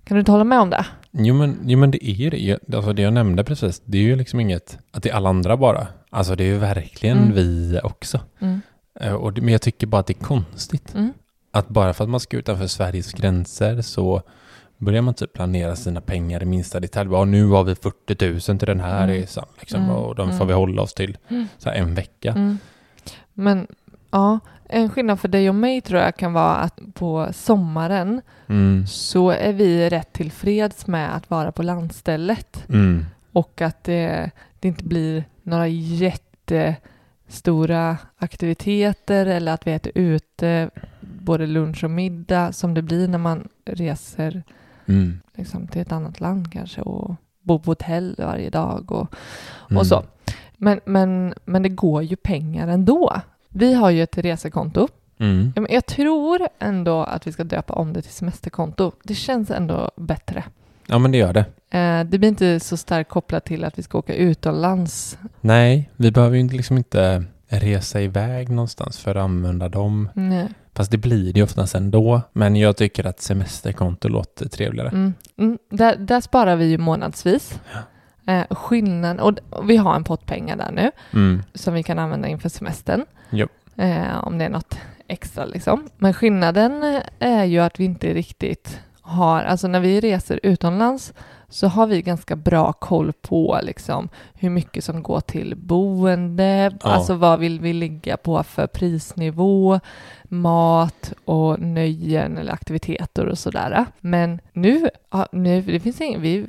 Kan 0.09 0.15
du 0.15 0.19
inte 0.19 0.31
hålla 0.31 0.43
med 0.43 0.59
om 0.59 0.69
det? 0.69 0.85
Jo 1.11 1.35
men, 1.35 1.59
jo 1.65 1.79
men 1.79 1.91
det 1.91 2.05
är 2.09 2.13
ju 2.13 2.29
det. 2.29 2.75
Alltså 2.75 2.93
det 2.93 3.01
jag 3.01 3.13
nämnde 3.13 3.43
precis, 3.43 3.81
det 3.85 3.97
är 3.97 4.01
ju 4.01 4.15
liksom 4.15 4.39
inget 4.39 4.77
att 4.91 5.03
det 5.03 5.09
är 5.09 5.13
alla 5.13 5.29
andra 5.29 5.57
bara. 5.57 5.87
Alltså 6.09 6.35
det 6.35 6.43
är 6.43 6.47
ju 6.47 6.57
verkligen 6.57 7.17
Mm. 7.17 7.33
vi 7.33 7.79
också. 7.83 8.19
Mm. 8.39 8.61
Eh, 8.99 9.13
Och 9.13 9.37
men 9.37 9.47
jag 9.49 9.61
tycker 9.61 9.87
bara 9.87 9.99
att 9.99 10.07
det 10.07 10.13
är 10.19 10.23
konstigt. 10.23 10.93
Mm. 10.95 11.13
Att 11.51 11.67
bara 11.69 11.93
för 11.93 12.03
att 12.03 12.09
man 12.09 12.19
ska 12.19 12.37
utanför 12.37 12.67
Sveriges 12.67 13.13
gränser 13.13 13.81
så 13.81 14.21
börjar 14.77 15.01
man 15.01 15.13
typ 15.13 15.33
planera 15.33 15.75
sina 15.75 16.01
pengar 16.01 16.43
i 16.43 16.45
minsta 16.45 16.79
detalj. 16.79 17.09
Ja, 17.11 17.25
nu 17.25 17.45
har 17.45 17.63
vi 17.63 17.75
40 17.75 18.51
000 18.51 18.59
till 18.59 18.67
den 18.67 18.79
här 18.79 19.03
Mm. 19.03 19.15
resan. 19.15 19.45
Liksom, 19.59 19.83
Mm. 19.83 19.95
Och 19.95 20.15
de 20.15 20.27
får 20.29 20.35
Mm. 20.35 20.47
vi 20.47 20.53
hålla 20.53 20.81
oss 20.81 20.93
till 20.93 21.17
så 21.57 21.69
en 21.69 21.95
vecka. 21.95 22.57
Men 23.33 23.67
ja, 24.11 24.39
en 24.69 24.89
skillnad 24.89 25.19
för 25.19 25.27
dig 25.27 25.49
och 25.49 25.55
mig 25.55 25.81
tror 25.81 26.01
jag 26.01 26.15
kan 26.17 26.33
vara 26.33 26.55
att 26.55 26.79
på 26.93 27.27
sommaren 27.33 28.21
Mm. 28.47 28.87
så 28.87 29.29
är 29.29 29.53
vi 29.53 29.89
rätt 29.89 30.13
tillfreds 30.13 30.87
med 30.87 31.15
att 31.15 31.29
vara 31.29 31.51
på 31.51 31.63
landstället 31.63 32.65
Mm. 32.69 33.05
och 33.33 33.61
att 33.61 33.83
det, 33.83 34.31
det 34.59 34.67
inte 34.67 34.83
blir 34.83 35.23
några 35.43 35.67
jättestora 37.27 37.97
aktiviteter 38.17 39.25
eller 39.25 39.51
att 39.53 39.67
vi 39.67 39.71
äter 39.73 39.91
ute 39.95 40.69
både 41.01 41.47
lunch 41.47 41.83
och 41.83 41.91
middag 41.91 42.51
som 42.51 42.73
det 42.73 42.81
blir 42.81 43.07
när 43.07 43.17
man 43.17 43.47
reser 43.65 44.43
Mm. 44.85 45.19
liksom, 45.35 45.67
till 45.67 45.81
ett 45.81 45.91
annat 45.91 46.19
land 46.19 46.51
kanske 46.53 46.81
och 46.81 47.15
bor 47.41 47.59
på 47.59 47.71
hotell 47.71 48.15
varje 48.17 48.49
dag 48.49 48.91
och, 48.91 49.13
Mm. 49.69 49.77
och 49.77 49.87
så. 49.87 50.03
Men, 50.57 50.79
men, 50.85 51.33
men 51.45 51.63
det 51.63 51.69
går 51.69 52.03
ju 52.03 52.15
pengar 52.15 52.67
ändå. 52.67 53.13
Vi 53.49 53.73
har 53.73 53.89
ju 53.89 54.03
ett 54.03 54.17
resekonto. 54.17 54.87
Mm. 55.19 55.53
Ja, 55.55 55.61
men 55.61 55.71
Jag 55.73 55.85
tror 55.85 56.39
ändå 56.59 57.03
att 57.03 57.27
vi 57.27 57.31
ska 57.31 57.43
döpa 57.43 57.73
om 57.73 57.93
det 57.93 58.01
till 58.01 58.11
semesterkonto. 58.11 58.91
Det 59.03 59.15
känns 59.15 59.51
ändå 59.51 59.91
bättre. 59.95 60.43
Ja 60.87 60.99
men 60.99 61.11
det 61.11 61.17
gör 61.17 61.33
det. 61.33 61.45
Eh, 61.77 62.03
Det 62.03 62.17
blir 62.17 62.29
inte 62.29 62.59
så 62.59 62.77
starkt 62.77 63.09
kopplat 63.09 63.45
till 63.45 63.63
att 63.63 63.79
vi 63.79 63.83
ska 63.83 63.97
åka 63.97 64.13
utomlands. 64.15 65.17
Nej, 65.41 65.89
vi 65.95 66.11
behöver 66.11 66.37
ju 66.37 66.47
liksom 66.49 66.77
inte 66.77 67.23
resa 67.47 68.01
iväg 68.01 68.49
någonstans 68.49 68.99
för 68.99 69.15
att 69.15 69.23
använda 69.23 69.69
dem. 69.69 70.09
Nej. 70.13 70.47
Fast 70.73 70.91
det 70.91 70.97
blir 70.97 71.33
det 71.33 71.39
ju 71.39 71.43
oftast 71.43 71.75
ändå. 71.75 72.21
Men 72.33 72.55
jag 72.55 72.77
tycker 72.77 73.05
att 73.07 73.21
semesterkonto 73.21 74.07
låter 74.07 74.49
trevligare. 74.49 74.89
Mm. 74.89 75.13
Mm. 75.37 75.57
Där, 75.69 75.95
där 75.95 76.21
sparar 76.21 76.55
vi 76.55 76.65
ju 76.65 76.77
månadsvis. 76.77 77.59
Eh, 78.29 78.43
skillnaden, 78.55 79.19
och 79.19 79.69
vi 79.69 79.77
har 79.77 79.95
en 79.95 80.03
pott 80.03 80.25
pengar 80.25 80.55
där 80.55 80.71
nu 80.71 80.91
Mm. 81.13 81.43
som 81.53 81.73
vi 81.73 81.83
kan 81.83 81.99
använda 81.99 82.27
inför 82.27 82.49
semestern. 82.49 83.05
Japp. 83.29 83.51
Eh, 83.77 84.17
om 84.23 84.37
det 84.37 84.45
är 84.45 84.49
något 84.49 84.77
extra 85.07 85.45
liksom. 85.45 85.89
Men 85.97 86.13
skillnaden 86.13 86.83
eh, 86.83 87.01
är 87.19 87.43
ju 87.43 87.59
att 87.59 87.79
vi 87.79 87.85
inte 87.85 88.13
riktigt 88.13 88.79
har, 89.01 89.41
alltså 89.43 89.67
när 89.67 89.79
vi 89.79 89.99
reser 89.99 90.39
utomlands 90.43 91.13
så 91.49 91.67
har 91.67 91.87
vi 91.87 92.01
ganska 92.01 92.35
bra 92.35 92.73
koll 92.73 93.13
på 93.13 93.59
liksom 93.63 94.09
hur 94.33 94.49
mycket 94.49 94.83
som 94.83 95.03
går 95.03 95.19
till 95.19 95.55
boende, 95.55 96.71
Ja. 96.83 96.89
alltså 96.89 97.13
vad 97.13 97.39
vill 97.39 97.59
vi 97.59 97.73
ligga 97.73 98.17
på 98.17 98.43
för 98.43 98.67
prisnivå, 98.67 99.79
mat 100.29 101.13
och 101.25 101.59
nöjen 101.59 102.37
eller 102.37 102.51
aktiviteter 102.53 103.25
och 103.25 103.37
sådär. 103.37 103.85
Men 103.99 104.39
nu, 104.53 104.89
nu 105.31 105.61
det 105.61 105.79
finns 105.79 106.01
ingen, 106.01 106.21
vi, 106.21 106.45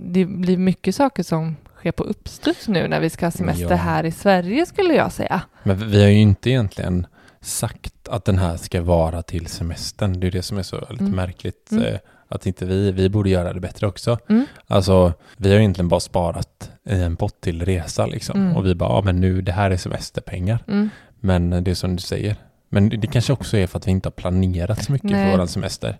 det 0.00 0.24
blir 0.24 0.56
mycket 0.56 0.94
saker 0.94 1.22
som 1.22 1.56
sker 1.76 1.92
på 1.92 2.02
uppstuds 2.04 2.68
nu 2.68 2.88
när 2.88 3.00
vi 3.00 3.10
ska 3.10 3.26
ha 3.26 3.30
semester 3.30 3.70
Ja. 3.70 3.76
här 3.76 4.04
i 4.04 4.12
Sverige 4.12 4.66
skulle 4.66 4.94
jag 4.94 5.12
säga. 5.12 5.42
Men 5.62 5.90
vi 5.90 6.02
har 6.02 6.08
ju 6.10 6.18
inte 6.18 6.50
egentligen 6.50 7.06
sagt 7.40 8.08
att 8.08 8.24
den 8.24 8.38
här 8.38 8.56
ska 8.56 8.82
vara 8.82 9.22
till 9.22 9.46
semestern. 9.46 10.20
Det 10.20 10.26
är 10.26 10.30
det 10.30 10.42
som 10.42 10.58
är 10.58 10.62
så 10.62 10.80
lite 10.80 10.94
Mm. 11.04 11.16
märkligt. 11.16 11.72
Mm. 11.72 11.84
eh, 11.84 11.98
Att 12.28 12.46
inte 12.46 12.64
vi, 12.66 12.92
vi 12.92 13.08
borde 13.08 13.30
göra 13.30 13.52
det 13.52 13.60
bättre 13.60 13.86
också. 13.86 14.18
Mm. 14.28 14.46
Alltså, 14.66 15.12
vi 15.36 15.50
har 15.52 15.58
egentligen 15.58 15.88
bara 15.88 16.00
sparat 16.00 16.70
i 16.90 17.00
en 17.02 17.16
pott 17.16 17.40
till 17.40 17.64
resa 17.64 18.06
liksom. 18.06 18.40
Mm. 18.40 18.56
Och 18.56 18.66
vi 18.66 18.74
bara, 18.74 18.90
ja 18.90 19.02
men 19.04 19.20
nu, 19.20 19.40
det 19.42 19.52
här 19.52 19.70
är 19.70 19.76
semesterpengar. 19.76 20.58
Mm. 20.68 20.90
Men 21.20 21.64
det 21.64 21.70
är 21.70 21.74
som 21.74 21.96
du 21.96 22.02
säger. 22.02 22.36
Men 22.68 22.88
det 22.88 23.06
kanske 23.06 23.32
också 23.32 23.56
är 23.56 23.66
för 23.66 23.78
att 23.78 23.86
vi 23.86 23.90
inte 23.90 24.06
har 24.06 24.12
planerat 24.12 24.84
så 24.84 24.92
mycket 24.92 25.10
Nej. 25.10 25.24
för 25.24 25.32
våran 25.32 25.48
semester. 25.48 25.98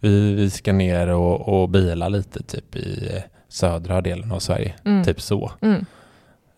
Vi, 0.00 0.34
vi 0.34 0.50
ska 0.50 0.72
ner 0.72 1.08
och, 1.08 1.62
och 1.62 1.68
bila 1.68 2.08
lite 2.08 2.42
typ 2.42 2.76
i 2.76 3.10
eh, 3.16 3.22
södra 3.48 4.00
delen 4.00 4.32
av 4.32 4.38
Sverige. 4.38 4.74
Mm. 4.84 5.04
Typ 5.04 5.20
så. 5.20 5.52
Mm. 5.60 5.84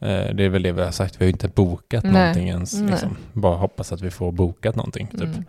Eh, 0.00 0.34
Det 0.34 0.44
är 0.44 0.48
väl 0.48 0.62
det 0.62 0.72
vi 0.72 0.82
har 0.82 0.90
sagt. 0.90 1.20
Vi 1.20 1.24
har 1.24 1.30
inte 1.30 1.48
bokat 1.48 2.04
Nej. 2.04 2.12
någonting 2.12 2.48
ens. 2.48 2.80
Liksom. 2.80 3.16
Bara 3.32 3.56
hoppas 3.56 3.92
att 3.92 4.00
vi 4.00 4.10
får 4.10 4.32
bokat 4.32 4.76
någonting. 4.76 5.06
Typ. 5.06 5.22
Mm. 5.22 5.44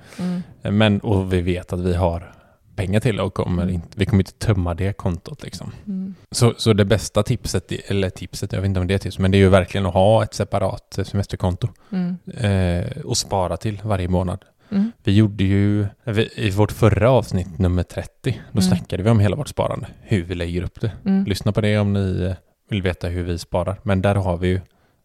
Mm. 0.63 0.77
Men, 0.77 0.99
och 0.99 1.33
vi 1.33 1.41
vet 1.41 1.73
att 1.73 1.79
vi 1.79 1.93
har 1.95 2.33
pengar 2.79 2.99
till 2.99 3.19
och 3.19 3.33
kommer 3.33 3.63
Mm. 3.63 3.75
inte, 3.75 3.87
vi 3.95 4.05
kommer 4.05 4.21
inte 4.21 4.31
tömma 4.33 4.73
det 4.73 4.93
kontot. 4.93 5.43
Liksom. 5.43 5.71
Mm. 5.87 6.15
Så, 6.31 6.53
så 6.57 6.73
det 6.73 6.85
bästa 6.85 7.23
tipset, 7.23 7.71
eller 7.71 8.09
tipset, 8.09 8.53
jag 8.53 8.61
vet 8.61 8.67
inte 8.67 8.79
om 8.79 8.87
det 8.87 8.93
är 8.93 8.97
tips, 8.97 9.19
men 9.19 9.31
det 9.31 9.37
är 9.37 9.39
ju 9.39 9.49
verkligen 9.49 9.85
att 9.85 9.93
ha 9.93 10.23
ett 10.23 10.33
separat 10.33 10.99
semesterkonto 11.03 11.67
Mm. 11.91 12.17
eh, 12.37 13.01
och 13.05 13.17
spara 13.17 13.57
till 13.57 13.79
varje 13.83 14.07
månad. 14.07 14.45
Mm. 14.71 14.91
Vi 15.03 15.15
gjorde 15.15 15.43
ju, 15.43 15.85
vi- 16.03 16.29
i 16.35 16.49
vårt 16.49 16.71
förra 16.71 17.09
avsnitt, 17.11 17.57
nummer 17.59 17.83
30, 17.83 18.09
då 18.51 18.59
Mm. 18.59 18.61
snackade 18.61 19.03
vi 19.03 19.09
om 19.09 19.19
hela 19.19 19.35
vårt 19.35 19.47
sparande, 19.47 19.87
hur 20.01 20.23
vi 20.23 20.35
lägger 20.35 20.61
upp 20.63 20.81
det. 20.81 20.91
Mm. 21.05 21.25
Lyssna 21.25 21.51
på 21.51 21.61
det 21.61 21.77
om 21.79 21.93
ni 21.93 22.21
eh, 22.23 22.33
vill 22.69 22.81
veta 22.81 23.07
hur 23.07 23.23
vi 23.23 23.37
sparar. 23.37 23.79
Men 23.83 24.01
där 24.01 24.15
har 24.15 24.37
vi 24.37 24.47
ju 24.47 24.61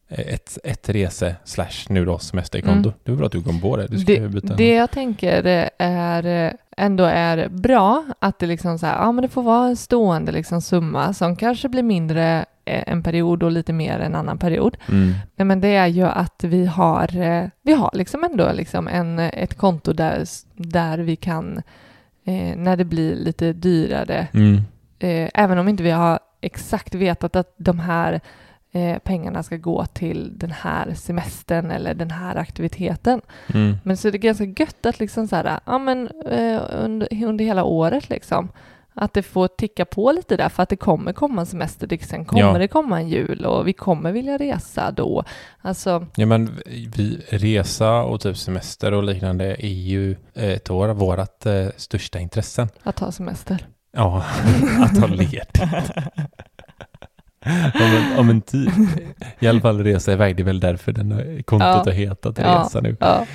ett, 0.09 0.59
ett 0.65 0.89
rese 0.89 1.37
slash 1.45 1.87
nu 1.89 2.05
då 2.05 2.19
semesterkonto. 2.19 2.89
Mm. 2.89 2.99
Det 3.05 3.13
är 3.13 3.17
bra 3.17 3.27
att 3.27 3.33
du 3.33 3.43
kom 3.43 3.61
på 3.61 3.77
det. 3.77 3.87
Du 3.87 3.97
Det, 3.97 4.29
byta. 4.29 4.55
det 4.55 4.75
jag 4.75 4.91
tänker 4.91 5.43
är 5.79 6.47
eh, 6.47 6.53
ändå 6.77 7.05
är 7.05 7.49
bra 7.49 8.05
att 8.19 8.39
det 8.39 8.47
liksom 8.47 8.79
så 8.79 8.87
här, 8.87 8.99
ja 8.99 9.13
men 9.13 9.23
det 9.23 9.29
får 9.29 9.43
vara 9.43 9.67
en 9.69 9.77
stående 9.77 10.33
liksom 10.33 10.61
summa 10.63 11.13
som 11.15 11.37
kanske 11.37 11.69
blir 11.69 11.83
mindre 11.83 12.45
eh, 12.65 12.83
en 12.87 13.03
period 13.03 13.43
och 13.43 13.51
lite 13.53 13.73
mer 13.73 13.99
en 13.99 14.15
annan 14.15 14.39
period. 14.39 14.77
Mm. 14.89 15.15
Nej, 15.37 15.47
men 15.47 15.61
det 15.61 15.69
är 15.69 15.87
ju 15.87 16.03
att 16.05 16.45
vi 16.45 16.67
har, 16.67 17.17
eh, 17.17 17.45
vi 17.63 17.73
har 17.73 17.91
liksom 17.95 18.25
ändå 18.25 18.53
liksom 18.53 18.89
en, 18.89 19.19
ett 19.19 19.55
konto 19.55 19.93
där, 19.93 20.25
där 20.55 20.99
vi 20.99 21.17
kan, 21.17 21.63
eh, 22.25 22.57
när 22.57 22.77
det 22.77 22.85
blir 22.85 23.17
lite 23.17 23.53
dyrare, 23.53 24.29
Mm. 24.33 24.55
eh, 24.99 25.31
även 25.35 25.59
om 25.59 25.69
inte 25.69 25.83
vi 25.83 25.91
har 25.91 26.19
exakt 26.41 26.95
vetat 26.95 27.37
att 27.37 27.55
de 27.57 27.79
här 27.81 28.21
eh, 28.75 28.99
pengarna 28.99 29.43
ska 29.43 29.57
gå 29.57 29.87
till 29.87 30.39
den 30.39 30.51
här 30.51 30.95
semestern 30.95 31.71
eller 31.71 31.95
den 31.95 32.11
här 32.11 32.37
aktiviteten. 32.37 33.21
Mm. 33.55 33.77
Men 33.83 33.97
så 33.97 34.09
är 34.09 34.13
det 34.13 34.19
ganska 34.19 34.45
gött 34.45 34.87
att 34.87 34.99
liksom 35.01 35.29
så 35.29 35.37
här, 35.37 35.61
ja 35.67 35.79
men 35.79 36.09
eh, 36.31 36.61
under, 36.71 37.25
under 37.25 37.45
hela 37.45 37.65
året 37.65 38.09
liksom, 38.09 38.49
att 38.97 39.13
det 39.13 39.23
får 39.23 39.49
ticka 39.49 39.85
på 39.85 40.13
lite 40.13 40.37
där 40.37 40.49
för 40.49 40.63
att 40.63 40.69
det 40.69 40.77
kommer 40.77 41.13
komma 41.13 41.41
en 41.41 41.47
semester, 41.47 41.87
det, 41.87 42.03
sen 42.05 42.25
kommer 42.25 42.43
Ja. 42.43 42.59
det 42.59 42.69
komma 42.69 43.01
en 43.01 43.09
jul 43.09 43.45
och 43.47 43.69
vi 43.69 43.73
kommer 43.73 44.13
vilja 44.13 44.39
resa 44.39 44.91
då. 44.91 45.25
Alltså, 45.61 46.07
Ja 46.17 46.27
men 46.27 46.59
vi, 46.67 47.25
resa 47.31 48.03
och 48.03 48.21
typ 48.21 48.37
semester 48.37 48.93
och 48.95 49.03
liknande 49.03 49.45
är 49.67 49.69
ju 49.73 50.17
eh, 50.35 50.45
ett 50.51 50.71
år 50.71 50.89
av 50.89 50.97
vårat 50.97 51.47
eh, 51.47 51.67
största 51.77 52.19
intressen. 52.19 52.69
att 52.83 52.97
ta 52.97 53.13
semester. 53.13 53.67
Ja, 53.93 54.25
att 54.81 54.99
ha 54.99 55.07
ledigt. 55.07 55.61
om, 57.75 57.81
en, 57.83 58.19
om 58.19 58.31
en 58.31 58.41
tid. 58.41 58.71
I 59.39 59.47
alla 59.49 59.61
fall 59.61 59.85
resa 59.85 60.13
iväg, 60.13 60.37
det 60.37 60.43
är 60.43 60.45
väl 60.45 60.61
därför 60.61 60.93
den 60.93 61.13
har- 61.13 61.43
kontot 61.43 61.67
Ja. 61.69 61.83
har 61.87 61.93
hetat 61.93 62.39
Ja. 62.39 62.61
resa 62.65 62.81
nu. 62.81 62.97
Ja. 63.01 63.27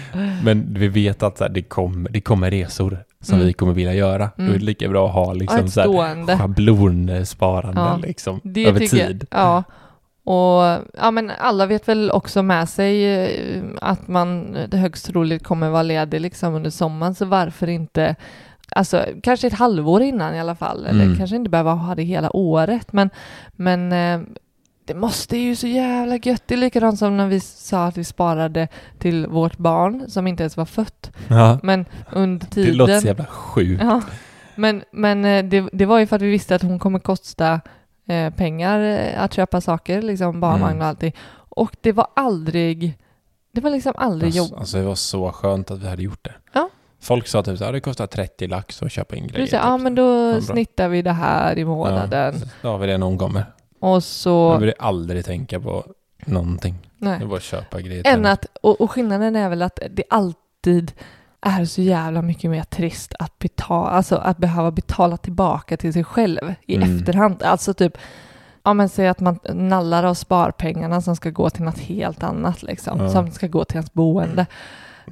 Men 0.43 0.73
vi 0.73 0.87
vet 0.87 1.23
att 1.23 1.37
så 1.37 1.43
här, 1.43 1.51
det, 1.51 1.61
kom, 1.61 2.07
det 2.11 2.21
kommer 2.21 2.51
resor 2.51 2.97
som 3.21 3.35
Mm. 3.35 3.47
vi 3.47 3.53
kommer 3.53 3.73
vilja 3.73 3.93
göra. 3.93 4.29
Då 4.35 4.43
är 4.43 4.47
det 4.47 4.53
Mm. 4.53 4.65
lika 4.65 4.89
bra 4.89 5.07
att 5.07 5.13
ha 5.13 5.25
Ja, 5.25 5.33
liksom 5.33 5.67
så 5.69 5.81
här, 5.81 6.37
schablonsparande 6.37 7.81
Ja. 7.81 7.97
liksom, 7.97 8.39
Det 8.43 8.65
över 8.65 8.79
tycker 8.79 8.97
jag- 8.97 9.07
tid. 9.07 9.25
Ja. 9.31 9.63
Och 10.23 10.63
ja, 10.97 11.11
men 11.11 11.31
alla 11.39 11.65
vet 11.65 11.87
väl 11.87 12.11
också 12.11 12.43
med 12.43 12.69
sig 12.69 13.05
eh, 13.23 13.61
att 13.81 14.07
man 14.07 14.57
det 14.67 14.77
högst 14.77 15.05
troligt 15.05 15.43
kommer 15.43 15.69
vara 15.69 15.83
ledig 15.83 16.21
liksom 16.21 16.55
under 16.55 16.69
sommaren, 16.69 17.15
så 17.15 17.25
varför 17.25 17.67
inte 17.69 18.15
Alltså 18.71 19.05
kanske 19.23 19.47
ett 19.47 19.53
halvår 19.53 20.01
innan 20.01 20.35
i 20.35 20.39
alla 20.39 20.55
fall, 20.55 20.85
eller 20.85 21.03
Mm. 21.03 21.17
kanske 21.17 21.35
inte 21.35 21.49
behöva 21.49 21.73
ha 21.73 21.95
det 21.95 22.03
hela 22.03 22.35
året, 22.35 22.93
men, 22.93 23.09
men 23.51 23.91
eh, 23.93 24.27
det 24.85 24.93
måste 24.95 25.37
ju 25.37 25.55
så 25.55 25.67
jävla 25.67 26.17
gött. 26.17 26.43
Det 26.45 26.53
är 26.53 26.57
likadant 26.57 26.99
som 26.99 27.17
när 27.17 27.27
vi 27.27 27.39
sa 27.39 27.85
att 27.85 27.97
vi 27.97 28.03
sparade 28.03 28.67
till 28.97 29.27
vårt 29.27 29.57
barn 29.57 30.05
som 30.07 30.27
inte 30.27 30.43
ens 30.43 30.57
var 30.57 30.65
fött. 30.65 31.11
Ja, 31.27 31.59
Men 31.63 31.85
under 32.11 32.45
det 32.45 32.51
tiden... 32.51 32.77
låter 32.77 32.99
så 32.99 33.07
jävla 33.07 33.25
sjukt. 33.25 33.83
Ja, 33.83 34.01
men, 34.55 34.83
men 34.91 35.25
eh, 35.25 35.45
det, 35.45 35.69
det 35.73 35.85
var 35.85 35.99
ju 35.99 36.07
för 36.07 36.15
att 36.15 36.21
vi 36.21 36.29
visste 36.31 36.55
att 36.55 36.61
hon 36.61 36.79
kommer 36.79 36.99
kosta 36.99 37.61
eh, 38.07 38.33
pengar 38.33 39.09
att 39.17 39.33
köpa 39.33 39.61
saker, 39.61 40.01
liksom 40.01 40.39
barnvagn 40.39 40.71
Mm. 40.71 40.81
och 40.81 40.87
allting. 40.87 41.13
Och 41.49 41.75
det 41.81 41.91
var 41.91 42.07
aldrig, 42.15 42.97
det 43.51 43.61
var 43.61 43.69
liksom 43.69 43.93
aldrig 43.95 44.27
Alltså, 44.27 44.39
jobb. 44.53 44.59
alltså 44.59 44.77
det 44.77 44.83
var 44.83 44.95
så 44.95 45.31
skönt 45.31 45.71
att 45.71 45.79
vi 45.79 45.87
hade 45.89 46.03
gjort 46.03 46.23
det. 46.25 46.33
Ja. 46.53 46.69
Folk 47.01 47.27
sa 47.27 47.43
typ 47.43 47.57
så 47.57 47.65
här, 47.65 47.71
det 47.71 47.79
kostar 47.79 48.07
30 48.07 48.47
lax 48.47 48.83
att 48.83 48.91
köpa 48.91 49.15
in 49.15 49.27
grejer. 49.27 49.41
Du 49.41 49.47
säger, 49.47 49.63
ja 49.63 49.75
typ. 49.77 49.83
men 49.83 49.95
då 49.95 50.41
snittar 50.41 50.87
vi 50.89 51.01
det 51.01 51.11
här 51.11 51.57
i 51.57 51.65
månaden. 51.65 52.35
Ja, 52.41 52.47
då 52.61 52.67
har 52.69 52.77
vi 52.77 52.87
det 52.87 52.97
hon 52.97 53.17
kommer. 53.17 53.45
Och 53.79 54.03
så, 54.03 54.57
vill 54.57 54.67
jag 54.77 54.87
aldrig 54.87 55.25
tänka 55.25 55.59
på 55.59 55.85
någonting. 56.25 56.75
Det 56.97 57.05
nej. 57.05 57.21
är 57.21 57.25
bara 57.25 57.35
att 57.37 57.43
köpa 57.43 57.81
grejer 57.81 58.07
Än 58.07 58.25
att, 58.25 58.45
och, 58.61 58.81
och 58.81 58.91
skillnaden 58.91 59.35
är 59.35 59.49
väl 59.49 59.61
att 59.61 59.79
det 59.89 60.03
alltid 60.09 60.91
är 61.41 61.65
så 61.65 61.81
jävla 61.81 62.21
mycket 62.21 62.51
mer 62.51 62.63
trist 62.63 63.13
att 63.19 63.39
betala, 63.39 63.89
alltså 63.89 64.15
att 64.15 64.37
behöva 64.37 64.71
betala 64.71 65.17
tillbaka 65.17 65.77
till 65.77 65.93
sig 65.93 66.03
själv 66.03 66.53
i 66.65 66.75
Mm. 66.75 66.97
efterhand. 66.97 67.43
Alltså 67.43 67.73
typ, 67.73 67.97
ja 68.63 68.73
men 68.73 68.89
säg 68.89 69.07
att 69.07 69.19
man 69.19 69.39
nallar 69.53 70.03
av 70.03 70.13
sparpengarna 70.13 71.01
som 71.01 71.15
ska 71.15 71.29
gå 71.29 71.49
till 71.49 71.63
något 71.63 71.79
helt 71.79 72.23
annat 72.23 72.63
liksom, 72.63 72.99
Ja. 72.99 73.09
som 73.09 73.31
ska 73.31 73.47
gå 73.47 73.65
till 73.65 73.75
ens 73.77 73.93
boende. 73.93 74.45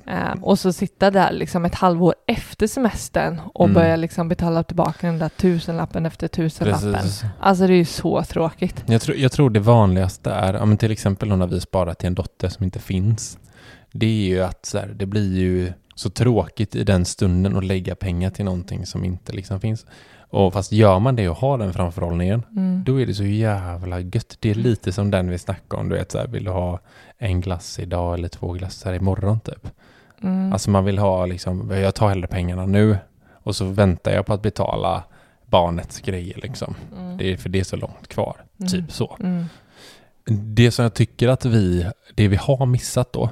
Eh, 0.05 0.41
och 0.41 0.59
så 0.59 0.73
sitta 0.73 1.11
där 1.11 1.31
liksom 1.31 1.65
ett 1.65 1.75
halvår 1.75 2.15
efter 2.27 2.67
semestern 2.67 3.41
och 3.53 3.65
Mm. 3.65 3.73
börja 3.73 3.95
liksom 3.95 4.29
betala 4.29 4.63
tillbaka 4.63 5.07
den 5.07 5.19
där 5.19 5.29
tusenlappen 5.29 6.05
efter 6.05 6.27
tusenlappen. 6.27 6.93
Precis. 6.93 7.23
Alltså 7.39 7.67
det 7.67 7.73
är 7.73 7.77
ju 7.77 7.85
så 7.85 8.23
tråkigt. 8.23 8.83
Jag 8.85 9.01
tror, 9.01 9.17
jag 9.17 9.31
tror 9.31 9.49
det 9.49 9.59
vanligaste 9.59 10.31
är, 10.31 10.53
ja, 10.53 10.65
men 10.65 10.77
till 10.77 10.91
exempel 10.91 11.37
när 11.37 11.47
vi 11.47 11.61
sparar 11.61 11.93
till 11.93 12.07
en 12.07 12.15
dotter 12.15 12.49
som 12.49 12.63
inte 12.63 12.79
finns. 12.79 13.37
Det 13.91 14.05
är 14.05 14.27
ju 14.27 14.41
att 14.43 14.65
så 14.65 14.77
här, 14.77 14.87
det 14.87 15.05
blir 15.05 15.37
ju 15.37 15.73
så 15.95 16.09
tråkigt 16.09 16.75
i 16.75 16.83
den 16.83 17.05
stunden 17.05 17.57
att 17.57 17.65
lägga 17.65 17.95
pengar 17.95 18.29
till 18.29 18.45
någonting 18.45 18.85
som 18.85 19.03
inte 19.03 19.33
liksom 19.33 19.59
finns. 19.59 19.85
Och 20.29 20.53
fast 20.53 20.71
gör 20.71 20.99
man 20.99 21.15
det 21.15 21.29
och 21.29 21.37
har 21.37 21.57
den 21.57 21.73
framförhållningen, 21.73 22.43
Mm. 22.51 22.83
då 22.85 23.01
är 23.01 23.05
det 23.05 23.13
så 23.13 23.23
jävla 23.23 23.99
gött. 23.99 24.37
Det 24.39 24.49
är 24.49 24.55
lite 24.55 24.91
som 24.91 25.11
den 25.11 25.29
vi 25.29 25.37
snackade 25.37 25.81
om, 25.81 25.89
du 25.89 25.95
vet 25.95 26.11
så 26.11 26.17
här, 26.17 26.27
vill 26.27 26.43
du 26.43 26.51
ha 26.51 26.79
en 27.17 27.41
glass 27.41 27.79
idag 27.79 28.13
eller 28.13 28.27
två 28.27 28.51
glassar 28.51 28.93
imorgon 28.93 29.39
typ. 29.39 29.67
Mm. 30.21 30.53
Alltså 30.53 30.69
man 30.69 30.85
vill 30.85 30.97
ha 30.97 31.25
liksom, 31.25 31.71
jag 31.71 31.95
tar 31.95 32.09
hellre 32.09 32.27
pengarna 32.27 32.65
nu 32.65 32.97
och 33.33 33.55
så 33.55 33.65
väntar 33.65 34.11
jag 34.11 34.25
på 34.25 34.33
att 34.33 34.41
betala 34.41 35.03
barnets 35.45 35.99
grejer 36.01 36.39
liksom. 36.43 36.75
Mm. 36.97 37.17
Det 37.17 37.31
är, 37.33 37.37
för 37.37 37.49
det 37.49 37.59
är 37.59 37.63
så 37.63 37.75
långt 37.75 38.07
kvar, 38.07 38.35
Mm. 38.59 38.69
typ 38.71 38.91
så. 38.91 39.17
Mm. 39.19 39.45
Det 40.29 40.71
som 40.71 40.83
jag 40.83 40.93
tycker 40.93 41.27
att 41.27 41.45
vi, 41.45 41.85
det 42.15 42.27
vi 42.27 42.35
har 42.35 42.65
missat 42.65 43.13
då, 43.13 43.29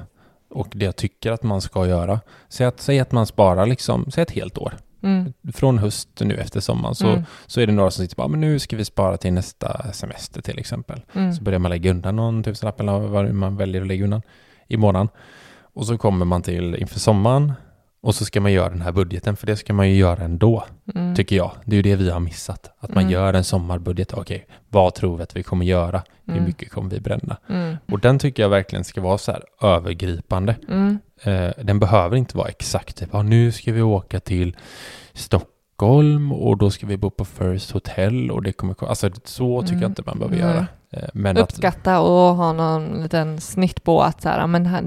och 0.50 0.68
det 0.70 0.84
jag 0.84 0.96
tycker 0.96 1.32
att 1.32 1.42
man 1.42 1.60
ska 1.60 1.86
göra, 1.86 2.20
säg 2.48 2.66
att, 2.66 2.80
säg 2.80 3.00
att 3.00 3.12
man 3.12 3.26
sparar 3.26 3.66
liksom, 3.66 4.10
säg 4.10 4.22
ett 4.22 4.30
helt 4.30 4.58
år. 4.58 4.74
Mm. 5.02 5.32
Från 5.52 5.78
höst 5.78 6.08
nu 6.20 6.34
efter 6.36 6.60
sommaren 6.60 6.94
så, 6.94 7.06
Mm. 7.08 7.24
så 7.46 7.60
är 7.60 7.66
det 7.66 7.72
några 7.72 7.90
som 7.90 8.04
sitter 8.04 8.16
bara, 8.16 8.28
men 8.28 8.40
nu 8.40 8.58
ska 8.58 8.76
vi 8.76 8.84
spara 8.84 9.16
till 9.16 9.32
nästa 9.32 9.92
semester 9.92 10.42
till 10.42 10.58
exempel. 10.58 11.00
Så 11.36 11.42
börjar 11.42 11.58
man 11.58 11.70
lägga 11.70 11.90
undan 11.90 12.16
någon 12.16 12.42
tusenlapp 12.42 12.80
eller 12.80 12.98
vad 12.98 13.34
man 13.34 13.56
väljer 13.56 13.80
att 13.82 13.86
lägga 13.88 14.04
undan 14.04 14.22
i 14.68 14.76
månaden. 14.76 15.08
Och 15.76 15.86
så 15.86 15.98
kommer 15.98 16.24
man 16.24 16.42
till 16.42 16.74
inför 16.74 16.98
sommaren 17.00 17.52
och 18.02 18.14
så 18.14 18.24
ska 18.24 18.40
man 18.40 18.52
göra 18.52 18.68
den 18.68 18.82
här 18.82 18.92
budgeten, 18.92 19.36
för 19.36 19.46
det 19.46 19.56
ska 19.56 19.72
man 19.72 19.88
ju 19.88 19.94
göra 19.96 20.24
ändå, 20.24 20.64
Mm. 20.94 21.14
tycker 21.14 21.36
jag. 21.36 21.50
Det 21.64 21.72
är 21.72 21.76
ju 21.76 21.82
det 21.82 21.96
vi 21.96 22.10
har 22.10 22.20
missat. 22.20 22.70
Att 22.80 22.90
man 22.94 22.98
Mm. 23.02 23.12
gör 23.12 23.34
en 23.34 23.44
sommarbudget. 23.44 24.12
Okej, 24.12 24.46
vad 24.68 24.94
tror 24.94 25.16
vi 25.16 25.22
att 25.22 25.36
vi 25.36 25.42
kommer 25.42 25.64
göra? 25.66 26.02
Hur 26.26 26.32
Mm. 26.32 26.44
mycket 26.44 26.70
kommer 26.72 26.90
vi 26.90 27.00
bränna? 27.00 27.36
Mm. 27.48 27.76
Och 27.92 28.00
den 28.00 28.18
tycker 28.18 28.42
jag 28.42 28.50
verkligen 28.50 28.84
ska 28.84 29.00
vara 29.00 29.18
så 29.18 29.32
här 29.32 29.42
övergripande. 29.62 30.56
Mm. 30.68 30.98
Eh, 31.22 31.50
den 31.64 31.78
behöver 31.80 32.16
inte 32.16 32.36
vara 32.36 32.48
exakt 32.48 32.96
typ, 32.96 33.08
ja, 33.12 33.22
nu 33.22 33.52
ska 33.52 33.72
vi 33.72 33.82
åka 33.82 34.20
till 34.20 34.56
Stockholm 35.30 36.32
och 36.32 36.56
då 36.56 36.70
ska 36.70 36.86
vi 36.86 36.96
bo 36.96 37.10
på 37.10 37.24
First 37.24 37.70
Hotel 37.70 38.30
och 38.30 38.42
det 38.42 38.52
kommer 38.52 38.74
ko- 38.74 38.86
Alltså 38.86 39.10
så 39.24 39.60
tycker 39.62 39.72
Mm. 39.72 39.82
jag 39.82 39.90
inte 39.90 40.02
man 40.06 40.18
behöver 40.18 40.36
Nej. 40.36 40.46
göra. 40.46 40.66
Eh, 40.90 41.08
men 41.14 41.36
att, 41.36 41.42
Uppskatta 41.42 42.00
och 42.00 42.36
ha 42.36 42.52
någon 42.52 43.02
liten 43.02 43.40
snitt 43.40 43.84
på 43.84 44.02
att 44.02 44.22
så 44.22 44.28
här, 44.28 44.38
ja, 44.40 44.46
men 44.46 44.66
här, 44.66 44.82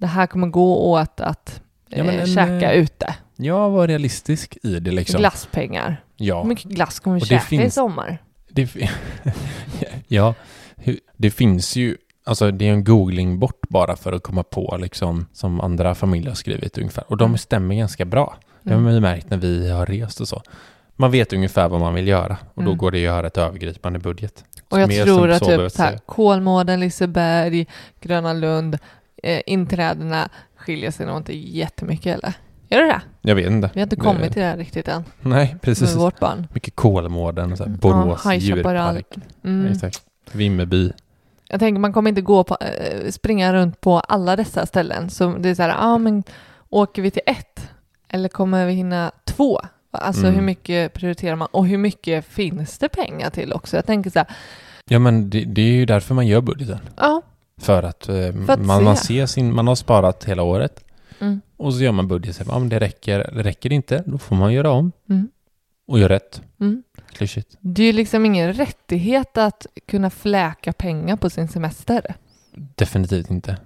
det 0.00 0.06
här 0.06 0.26
kommer 0.26 0.46
gå 0.48 0.90
åt 0.92 1.20
att 1.20 1.60
Ja, 1.88 2.04
eh, 2.04 2.20
en, 2.20 2.26
käka 2.26 2.72
eh, 2.72 2.82
ute. 2.82 3.14
ja, 3.36 3.68
var 3.68 3.88
realistisk 3.88 4.58
i 4.62 4.80
det 4.80 4.90
liksom. 4.90 5.20
Glasspengar. 5.20 6.04
Ja. 6.16 6.40
Hur 6.42 6.48
mycket 6.48 6.64
glass 6.70 7.00
kommer 7.00 7.20
vi 7.20 7.26
käka 7.26 7.62
i 7.62 7.70
sommar? 7.70 8.18
Det, 8.50 8.68
ja, 10.08 10.34
det 11.16 11.30
finns 11.30 11.76
ju, 11.76 11.96
alltså 12.24 12.50
det 12.50 12.68
är 12.68 12.72
en 12.72 12.84
googling 12.84 13.38
bort 13.38 13.60
bara 13.68 13.96
för 13.96 14.12
att 14.12 14.22
komma 14.22 14.42
på 14.42 14.76
liksom 14.80 15.26
som 15.32 15.60
andra 15.60 15.94
familjer 15.94 16.28
har 16.30 16.34
skrivit 16.36 16.78
ungefär. 16.78 17.04
Och 17.08 17.16
de 17.16 17.24
Mm. 17.30 17.38
stämmer 17.38 17.74
ganska 17.74 18.04
bra. 18.04 18.36
Det 18.62 18.70
har 18.70 18.74
Mm. 18.74 18.84
man 18.84 18.94
ju 18.94 19.00
märkt 19.00 19.30
när 19.30 19.36
vi 19.36 19.70
har 19.70 19.86
rest 19.86 20.20
och 20.20 20.28
så. 20.28 20.42
Man 20.96 21.10
vet 21.10 21.32
ungefär 21.32 21.68
vad 21.68 21.80
man 21.80 21.94
vill 21.94 22.08
göra 22.08 22.36
och 22.54 22.62
då 22.62 22.70
Mm. 22.70 22.78
går 22.78 22.90
det 22.90 22.98
att 22.98 23.02
göra 23.02 23.26
ett 23.26 23.36
övergripande 23.38 23.98
budget. 23.98 24.44
Och 24.68 24.80
jag 24.80 24.90
tror 25.06 25.30
att 25.30 25.42
typ 25.44 25.72
så 25.72 25.82
här. 25.82 25.98
Kolmården, 26.06 26.80
Liseberg, 26.80 27.66
Gröna 28.00 28.32
Lund, 28.32 28.78
eh, 29.22 29.40
inträdena 29.46 30.28
skiljer 30.56 30.90
sig 30.90 31.06
nog 31.06 31.16
inte 31.16 31.36
jättemycket 31.36 32.14
eller? 32.18 32.32
Gör 32.68 32.80
det 32.82 32.86
det? 32.86 33.00
Jag 33.20 33.34
vet 33.34 33.46
inte. 33.50 33.70
Vi 33.74 33.80
har 33.80 33.82
inte 33.82 33.96
Det- 33.96 34.00
kommit 34.02 34.32
till 34.32 34.42
det 34.42 34.48
här 34.48 34.56
riktigt 34.56 34.88
än 34.88 35.04
Nej, 35.20 35.56
precis. 35.62 35.94
med 35.94 36.02
vårt 36.02 36.20
barn. 36.20 36.46
Mycket 36.54 36.76
Kolmården, 36.76 37.56
så 37.56 37.64
här, 37.64 37.70
Borås 37.70 38.22
Ja, 38.24 38.34
djurpark. 38.34 39.06
Mm. 39.44 39.72
Exakt. 39.72 40.02
Vimmerby. 40.32 40.92
Jag 41.48 41.60
tänker 41.60 41.80
man 41.80 41.92
kommer 41.92 42.08
inte 42.08 42.20
gå 42.20 42.44
på, 42.44 42.56
eh, 42.60 43.10
springa 43.10 43.52
runt 43.54 43.80
på 43.80 44.00
alla 44.00 44.36
dessa 44.36 44.66
ställen. 44.66 45.10
Så 45.10 45.36
det 45.38 45.48
är 45.48 45.54
så 45.54 45.62
här, 45.62 45.68
ja 45.68 45.76
ah, 45.78 45.98
men 45.98 46.22
åker 46.68 47.02
vi 47.02 47.10
till 47.10 47.22
ett? 47.26 47.70
Eller 48.08 48.28
kommer 48.28 48.66
vi 48.66 48.72
hinna 48.72 49.10
två? 49.24 49.60
Alltså 49.90 50.22
Mm. 50.22 50.34
hur 50.34 50.42
mycket 50.42 50.92
prioriterar 50.92 51.36
man? 51.36 51.48
Och 51.50 51.66
hur 51.66 51.78
mycket 51.78 52.24
finns 52.26 52.78
det 52.78 52.88
pengar 52.88 53.30
till 53.30 53.52
också? 53.52 53.76
Jag 53.76 53.86
tänker 53.86 54.10
så 54.10 54.18
här, 54.18 54.28
Ja, 54.84 54.98
men 54.98 55.30
det, 55.30 55.44
det 55.44 55.62
är 55.62 55.72
ju 55.72 55.86
därför 55.86 56.14
man 56.14 56.26
gör 56.26 56.40
budgeten. 56.40 56.78
ja, 56.96 57.22
För 57.60 57.82
att, 57.82 58.08
eh, 58.08 58.14
För 58.14 58.52
att 58.52 58.66
man, 58.66 58.84
man 58.84 58.96
se. 58.96 59.04
ser 59.04 59.26
sin, 59.26 59.54
man 59.54 59.66
har 59.66 59.74
sparat 59.74 60.24
hela 60.24 60.42
året 60.42 60.84
mm, 61.20 61.40
och 61.56 61.74
så 61.74 61.80
gör 61.82 61.92
man 61.92 62.08
budgeten. 62.08 62.46
Ja, 62.48 62.58
men 62.58 62.68
det 62.68 62.78
räcker, 62.78 63.30
det 63.34 63.42
räcker 63.42 63.72
inte, 63.72 64.02
då 64.06 64.18
får 64.18 64.36
man 64.36 64.52
göra 64.52 64.70
om 64.70 64.92
mm, 65.08 65.28
och 65.86 65.98
göra 65.98 66.14
rätt. 66.14 66.42
mm. 66.60 66.82
Klyschigt. 67.12 67.56
Det 67.60 67.82
är 67.82 67.86
ju 67.86 67.92
liksom 67.92 68.26
ingen 68.26 68.52
rättighet 68.52 69.36
att 69.38 69.66
kunna 69.86 70.10
fläka 70.10 70.72
pengar 70.72 71.16
på 71.16 71.30
sin 71.30 71.48
semester. 71.48 72.14
Definitivt 72.74 73.30
inte. 73.30 73.56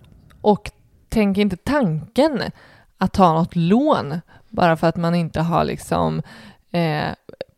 Och 0.41 0.71
tänk 1.09 1.39
inte 1.39 1.57
tanken 1.57 2.43
att 2.99 3.13
ta 3.13 3.33
något 3.33 3.57
lån 3.57 4.21
bara 4.49 4.77
för 4.77 4.87
att 4.87 4.97
man 4.97 5.15
inte 5.15 5.41
har 5.41 5.65
liksom 5.65 6.23
eh, 6.71 7.09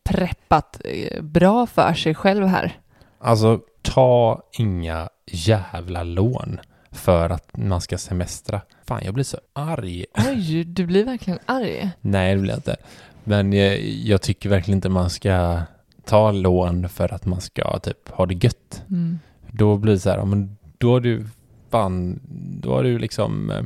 preppat 0.04 0.80
eh, 0.84 1.22
bra 1.22 1.66
för 1.66 1.94
sig 1.94 2.14
själv 2.14 2.46
här. 2.46 2.80
Alltså, 3.18 3.60
ta 3.94 4.42
inga 4.52 5.08
jävla 5.26 6.02
lån 6.02 6.60
för 6.90 7.30
att 7.30 7.56
man 7.56 7.80
ska 7.80 7.98
semestra. 7.98 8.60
Fan, 8.84 9.00
jag 9.04 9.14
blir 9.14 9.24
så 9.24 9.38
arg. 9.52 10.04
Oj, 10.28 10.64
du 10.64 10.86
blir 10.86 11.04
verkligen 11.04 11.38
arg. 11.46 11.90
Nej, 12.00 12.34
det 12.34 12.40
blir 12.40 12.50
jag 12.50 12.58
inte. 12.58 12.76
Men 13.24 13.52
jag, 13.52 13.80
jag 13.80 14.22
tycker 14.22 14.48
verkligen 14.48 14.78
inte 14.78 14.88
man 14.88 15.10
ska 15.10 15.60
ta 16.04 16.32
lån 16.32 16.88
för 16.88 17.14
att 17.14 17.26
man 17.26 17.40
ska 17.40 17.78
typ 17.78 18.08
ha 18.08 18.26
det 18.26 18.44
gött. 18.44 18.82
Mm. 18.90 19.18
Då 19.50 19.76
blir 19.76 19.92
det 19.92 19.98
så 19.98 20.10
här, 20.10 20.18
ja, 20.18 20.24
men 20.24 20.56
då 20.78 20.92
har 20.92 21.00
du 21.00 21.26
fan, 21.70 22.20
då 22.60 22.74
har 22.74 22.82
du 22.82 22.98
liksom 22.98 23.50
eh, 23.50 23.62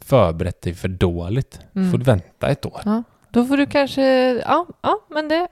förberett 0.00 0.62
dig 0.62 0.74
för 0.74 0.88
dåligt. 0.88 1.60
Mm. 1.74 1.90
Får 1.90 1.98
du 1.98 2.04
vänta 2.04 2.48
ett 2.48 2.66
år. 2.66 3.02
Då 3.30 3.44
får 3.44 3.56
du 3.56 3.66
kanske, 3.66 4.32
ja, 4.34 4.66
ja 4.82 4.98
men 5.10 5.28
det, 5.28 5.48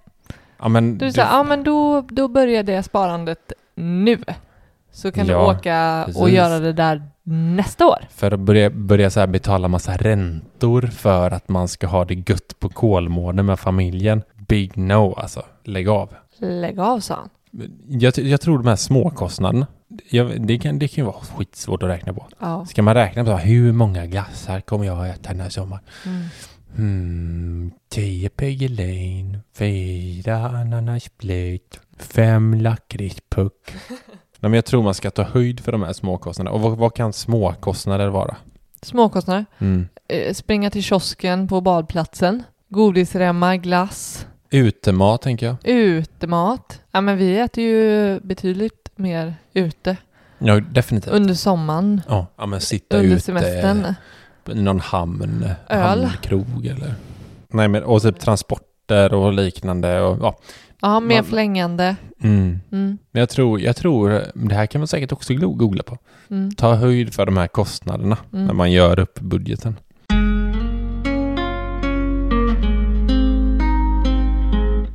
Ja, 0.58 0.68
men 0.68 0.98
du 0.98 1.12
säger, 1.12 1.28
ja 1.28 1.42
men 1.42 1.64
då, 1.64 2.00
då 2.00 2.28
börjar 2.28 2.62
det 2.62 2.82
sparandet 2.82 3.52
nu. 3.74 4.18
Så 4.92 5.12
kan 5.12 5.26
Ja, 5.26 5.38
du 5.38 5.44
åka 5.58 6.04
och 6.08 6.14
precis. 6.14 6.34
göra 6.34 6.58
det 6.60 6.72
där 6.72 7.02
nästa 7.22 7.86
år. 7.86 7.98
För 8.10 8.30
att 8.30 8.40
börja, 8.40 8.70
börja 8.70 9.10
så 9.10 9.26
betala 9.26 9.68
massa 9.68 9.96
räntor 9.96 10.82
för 10.82 11.30
att 11.30 11.48
man 11.48 11.68
ska 11.68 11.86
ha 11.86 12.04
det 12.04 12.14
gött 12.30 12.56
på 12.58 12.68
Kolmården 12.68 13.46
med 13.46 13.58
familjen. 13.58 14.22
Big 14.48 14.76
no 14.76 15.14
alltså. 15.16 15.42
Lägg 15.64 15.88
av. 15.88 16.14
Lägg 16.38 16.78
av, 16.78 17.00
sa 17.00 17.14
han. 17.14 17.28
Jag, 17.88 18.18
jag 18.18 18.40
tror 18.40 18.58
de 18.58 18.66
här 18.66 18.76
småkostnaderna, 18.76 19.66
jag, 20.10 20.46
det, 20.46 20.58
kan, 20.58 20.78
det 20.78 20.88
kan 20.88 21.04
ju 21.04 21.06
vara 21.06 21.20
skitsvårt 21.20 21.82
att 21.82 21.88
räkna 21.88 22.14
på. 22.14 22.26
Ja. 22.38 22.66
Ska 22.66 22.82
man 22.82 22.94
räkna 22.94 23.24
på 23.24 23.36
hur 23.36 23.72
många 23.72 24.06
glassar 24.06 24.60
kommer 24.60 24.84
jag 24.84 25.08
att 25.08 25.16
äta 25.18 25.28
den 25.30 25.40
här 25.40 25.48
sommaren? 25.48 25.82
Mm. 26.06 26.22
Hmm, 26.76 27.70
tio 27.88 28.28
Piggelin, 28.28 29.38
fyra 29.56 30.36
ananasblöt, 30.36 31.80
fem 31.98 32.54
lakritspuck. 32.54 33.74
Nej, 34.40 34.50
men 34.50 34.52
jag 34.54 34.64
tror 34.64 34.82
man 34.82 34.94
ska 34.94 35.10
ta 35.10 35.22
höjd 35.22 35.60
för 35.60 35.72
de 35.72 35.82
här 35.82 35.92
småkostnaderna. 35.92 36.54
Och 36.54 36.60
vad, 36.60 36.78
vad 36.78 36.94
kan 36.94 37.12
småkostnader 37.12 38.08
vara? 38.08 38.36
Småkostnader. 38.82 39.44
Mm. 39.58 39.88
Eh, 40.08 40.34
springa 40.34 40.70
till 40.70 40.82
kiosken 40.82 41.48
på 41.48 41.60
badplatsen. 41.60 42.42
Godisremmar, 42.68 43.56
glass, 43.56 44.26
Utemat 44.50 45.22
tänker 45.22 45.46
jag. 45.46 45.56
utemat. 45.64 46.80
Ja 46.92 47.00
men 47.00 47.16
vi 47.18 47.38
äter 47.38 47.64
ju 47.64 48.20
betydligt 48.20 48.90
mer 48.96 49.34
ute 49.52 49.96
Ja, 50.38 50.60
definitivt. 50.60 51.12
under 51.14 51.34
sommaren, 51.34 52.00
ja, 52.08 52.26
ja, 52.36 52.46
men 52.46 52.60
sitta 52.60 52.96
under 52.96 53.10
ute 53.16 53.20
semestern. 53.24 53.94
i 54.48 54.54
någon 54.54 54.80
hamn, 54.80 55.48
Öl. 55.68 56.04
hamnkrog 56.04 56.66
eller... 56.66 56.94
Nej, 57.48 57.68
men 57.68 57.84
och 57.84 58.02
typ 58.02 58.20
transporter 58.20 59.14
och 59.14 59.32
liknande 59.32 60.00
och 60.00 60.18
ja. 60.22 60.38
Ja, 60.84 61.00
mer 61.00 61.16
Man- 61.16 61.24
flängande. 61.24 61.96
Mm. 62.22 62.60
Mm, 62.72 62.98
Men 63.12 63.20
jag 63.20 63.28
tror, 63.28 63.60
jag 63.60 63.76
tror, 63.76 64.22
det 64.34 64.54
här 64.54 64.66
kan 64.66 64.80
man 64.80 64.88
säkert 64.88 65.12
också 65.12 65.34
googla 65.34 65.82
på. 65.82 65.98
mm, 66.30 66.50
Ta 66.54 66.74
höjd 66.74 67.14
för 67.14 67.26
de 67.26 67.36
här 67.36 67.46
kostnaderna 67.46 68.16
Mm. 68.32 68.46
när 68.46 68.54
man 68.54 68.72
gör 68.72 68.98
upp 68.98 69.20
budgeten. 69.20 69.76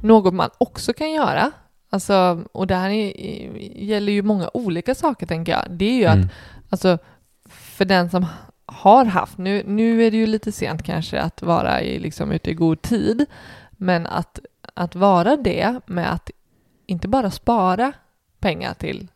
Något 0.04 0.34
man 0.34 0.50
också 0.58 0.94
kan 0.94 1.12
göra, 1.12 1.52
alltså, 1.90 2.44
och 2.52 2.68
det 2.68 2.76
här 2.76 2.90
är, 2.90 3.14
gäller 3.84 4.12
ju 4.14 4.22
många 4.22 4.50
olika 4.54 4.96
saker 4.96 5.26
tänker 5.26 5.52
jag, 5.52 5.62
det 5.70 5.86
är 5.86 5.94
ju 5.96 6.06
att 6.06 6.16
Mm. 6.16 6.30
Alltså 6.72 6.98
för 7.50 7.86
den 7.86 8.10
som 8.10 8.26
har 8.66 9.06
haft, 9.06 9.38
nu, 9.38 9.64
nu 9.66 10.04
är 10.06 10.12
det 10.12 10.18
ju 10.18 10.28
lite 10.28 10.52
sent 10.52 10.84
kanske 10.84 11.22
att 11.22 11.42
vara 11.42 11.82
i, 11.82 12.00
liksom, 12.00 12.32
ute 12.32 12.50
i 12.50 12.54
god 12.54 12.82
tid, 12.82 13.26
men 13.72 14.08
att, 14.08 14.40
att 14.80 14.96
vara 14.96 15.38
det 15.38 15.80
med 15.86 16.12
att 16.12 16.30
inte 16.86 17.08
bara 17.08 17.32
spara 17.32 17.94
pengar 18.40 18.74
till 18.74 19.08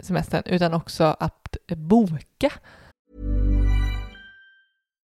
semestern 0.00 0.42
utan 0.46 0.74
också 0.74 1.04
att 1.20 1.56
boka. 1.76 2.52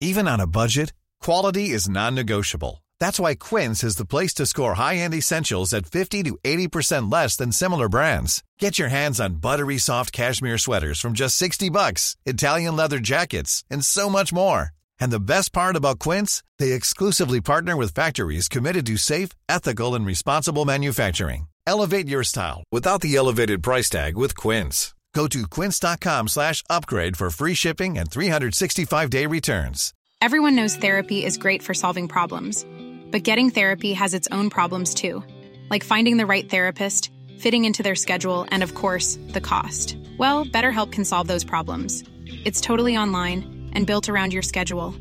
Even 0.01 0.27
on 0.27 0.39
a 0.39 0.47
budget, 0.47 0.93
quality 1.25 1.75
is 1.75 1.89
non-negotiable. 1.89 2.83
That's 3.01 3.19
why 3.19 3.35
Quince 3.35 3.87
is 3.87 3.95
the 3.95 4.05
place 4.05 4.33
to 4.35 4.45
score 4.45 4.73
high-end 4.73 5.13
essentials 5.13 5.73
at 5.73 5.85
50 5.85 6.23
to 6.23 6.37
80% 6.43 7.11
less 7.11 7.37
than 7.37 7.51
similar 7.51 7.89
brands. 7.89 8.43
Get 8.61 8.79
your 8.79 8.89
hands 8.89 9.19
on 9.19 9.41
buttery 9.41 9.77
soft 9.77 10.13
cashmere 10.13 10.57
sweaters 10.57 11.01
from 11.01 11.13
just 11.13 11.37
60 11.37 11.69
bucks, 11.69 12.15
Italian 12.25 12.75
leather 12.77 12.99
jackets, 12.99 13.63
and 13.69 13.85
so 13.85 14.09
much 14.09 14.33
more. 14.33 14.69
And 14.99 15.11
the 15.11 15.19
best 15.19 15.51
part 15.53 15.75
about 15.75 15.99
Quince, 15.99 16.43
they 16.59 16.71
exclusively 16.71 17.41
partner 17.41 17.75
with 17.75 17.93
factories 17.93 18.47
committed 18.47 18.85
to 18.87 18.97
safe, 18.97 19.29
ethical, 19.47 19.95
and 19.95 20.05
responsible 20.05 20.65
manufacturing. 20.65 21.47
Elevate 21.67 22.07
your 22.07 22.23
style 22.23 22.63
without 22.71 23.01
the 23.01 23.15
elevated 23.15 23.61
price 23.61 23.89
tag 23.89 24.17
with 24.17 24.35
Quince. 24.35 24.93
Go 25.13 25.27
to 25.27 25.47
quince.com 25.47 26.27
slash 26.27 26.63
upgrade 26.69 27.17
for 27.17 27.29
free 27.29 27.53
shipping 27.53 27.97
and 27.97 28.09
365-day 28.09 29.25
returns. 29.25 29.93
Everyone 30.21 30.55
knows 30.55 30.75
therapy 30.75 31.25
is 31.25 31.37
great 31.37 31.63
for 31.63 31.73
solving 31.73 32.07
problems, 32.07 32.65
but 33.11 33.23
getting 33.23 33.49
therapy 33.49 33.93
has 33.93 34.13
its 34.13 34.27
own 34.31 34.49
problems 34.49 34.93
too, 34.93 35.23
like 35.69 35.83
finding 35.83 36.17
the 36.17 36.25
right 36.25 36.47
therapist, 36.49 37.11
fitting 37.39 37.65
into 37.65 37.81
their 37.81 37.95
schedule, 37.95 38.45
and 38.51 38.61
of 38.61 38.75
course, 38.75 39.17
the 39.29 39.41
cost. 39.41 39.97
Well, 40.17 40.45
BetterHelp 40.45 40.91
can 40.91 41.05
solve 41.05 41.27
those 41.27 41.43
problems. 41.43 42.03
It's 42.45 42.61
totally 42.61 42.97
online 42.97 43.58
and 43.73 43.85
built 43.87 44.09
around 44.09 44.33
your 44.33 44.41
schedule. 44.43 44.93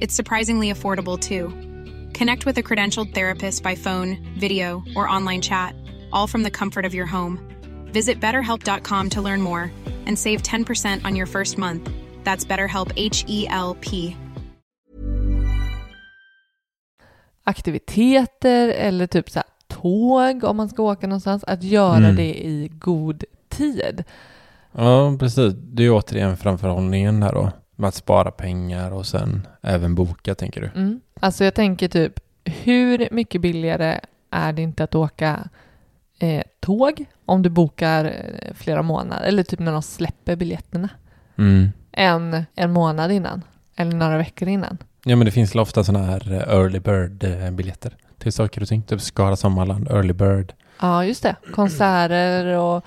It's 0.00 0.14
surprisingly 0.14 0.72
affordable 0.72 1.18
too. 1.18 1.48
Connect 2.18 2.46
with 2.46 2.58
a 2.58 2.62
credentialed 2.62 3.14
therapist 3.14 3.62
by 3.62 3.74
phone, 3.76 4.16
video, 4.38 4.82
or 4.94 5.08
online 5.08 5.40
chat, 5.42 5.74
all 6.12 6.26
from 6.26 6.42
the 6.42 6.50
comfort 6.50 6.84
of 6.84 6.94
your 6.94 7.06
home. 7.06 7.38
Visit 7.92 8.20
betterhelp.com 8.20 9.10
to 9.10 9.22
learn 9.22 9.40
more 9.42 9.70
and 10.06 10.18
save 10.18 10.42
10% 10.42 11.04
on 11.04 11.16
your 11.16 11.26
first 11.26 11.58
month. 11.58 11.90
That's 12.24 12.44
BetterHelp 12.44 12.92
H 12.96 13.24
E 13.28 13.46
L 13.48 13.76
P. 13.80 14.16
Aktiviteter 17.44 18.68
eller 18.68 19.06
typ 19.06 19.30
så 19.30 19.42
tåg 19.68 20.44
om 20.44 20.56
man 20.56 20.68
ska 20.68 20.82
åka 20.82 21.06
någonstans, 21.06 21.44
att 21.44 21.62
göra 21.62 21.96
Mm. 21.96 22.16
det 22.16 22.34
i 22.46 22.70
god 22.78 23.24
tid. 23.48 24.04
Ja, 24.72 25.16
precis. 25.20 25.54
Det 25.56 25.82
är 25.84 25.90
återigen 25.90 26.36
framförhållningen 26.36 27.22
här 27.22 27.32
då. 27.32 27.50
Med 27.76 27.88
att 27.88 27.94
spara 27.94 28.30
pengar 28.30 28.90
och 28.90 29.06
sen 29.06 29.46
även 29.62 29.94
boka, 29.94 30.34
tänker 30.34 30.60
du? 30.60 30.80
Mm. 30.80 31.00
Alltså 31.20 31.44
jag 31.44 31.54
tänker 31.54 31.88
typ, 31.88 32.12
hur 32.44 33.08
mycket 33.10 33.40
billigare 33.40 34.00
är 34.30 34.52
det 34.52 34.62
inte 34.62 34.84
att 34.84 34.94
åka 34.94 35.48
eh, 36.18 36.42
tåg 36.60 37.04
om 37.24 37.42
du 37.42 37.48
bokar 37.50 38.04
eh, 38.04 38.54
flera 38.54 38.82
månader, 38.82 39.26
eller 39.26 39.42
typ 39.42 39.58
när 39.60 39.72
de 39.72 39.82
släpper 39.82 40.36
biljetterna, 40.36 40.88
Mm. 41.38 41.68
än 41.92 42.44
en 42.54 42.72
månad 42.72 43.12
innan, 43.12 43.42
eller 43.76 43.92
några 43.92 44.16
veckor 44.18 44.48
innan. 44.48 44.78
Ja, 45.04 45.16
men 45.16 45.24
det 45.24 45.30
finns 45.30 45.54
ofta 45.54 45.84
sådana 45.84 46.06
här 46.06 46.32
eh, 46.32 46.54
early 46.56 46.78
bird-biljetter 46.80 47.96
till 48.18 48.32
saker 48.32 48.62
och 48.62 48.68
ting. 48.68 48.82
Typ 48.82 49.00
Skara 49.00 49.36
Sommarland, 49.36 49.88
early 49.88 50.12
bird. 50.12 50.52
Ja, 50.80 51.04
just 51.04 51.22
det. 51.22 51.36
Konserter 51.54 52.46
och 52.46 52.76
eh, 52.76 52.82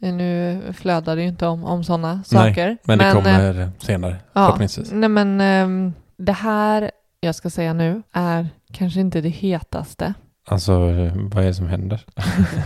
nu 0.00 0.60
flödar 0.76 1.16
det 1.16 1.22
ju 1.22 1.28
inte 1.28 1.46
om, 1.46 1.64
om 1.64 1.84
sådana 1.84 2.14
Nej, 2.14 2.24
saker. 2.24 2.76
Men, 2.84 2.98
det 2.98 3.06
eh, 3.06 3.12
kommer 3.12 3.70
senare, 3.78 4.16
Ja, 4.32 4.44
förhoppningsvis. 4.46 4.92
nej 4.92 5.08
men 5.08 5.40
ehm, 5.40 5.92
det 6.16 6.32
här 6.32 6.90
jag 7.20 7.34
ska 7.34 7.50
säga 7.50 7.72
nu 7.72 8.02
är 8.12 8.48
kanske 8.72 9.00
inte 9.00 9.20
det 9.20 9.28
hetaste. 9.28 10.14
Alltså, 10.46 10.72
eh, 10.72 11.12
vad 11.16 11.42
är 11.42 11.46
det 11.46 11.54
som 11.54 11.66
händer? 11.68 12.04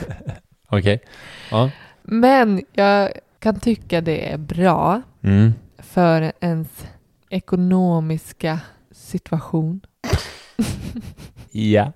Okej. 0.69 1.03
Ja. 1.51 1.71
Men 2.03 2.63
jag 2.73 3.13
kan 3.39 3.61
tycka 3.61 4.01
det 4.01 4.33
är 4.33 4.39
bra 4.39 5.03
Mm. 5.23 5.53
för 5.79 6.33
ens 6.41 6.87
ekonomiska 7.31 8.61
situation. 8.91 9.81
Ja. 11.55 11.93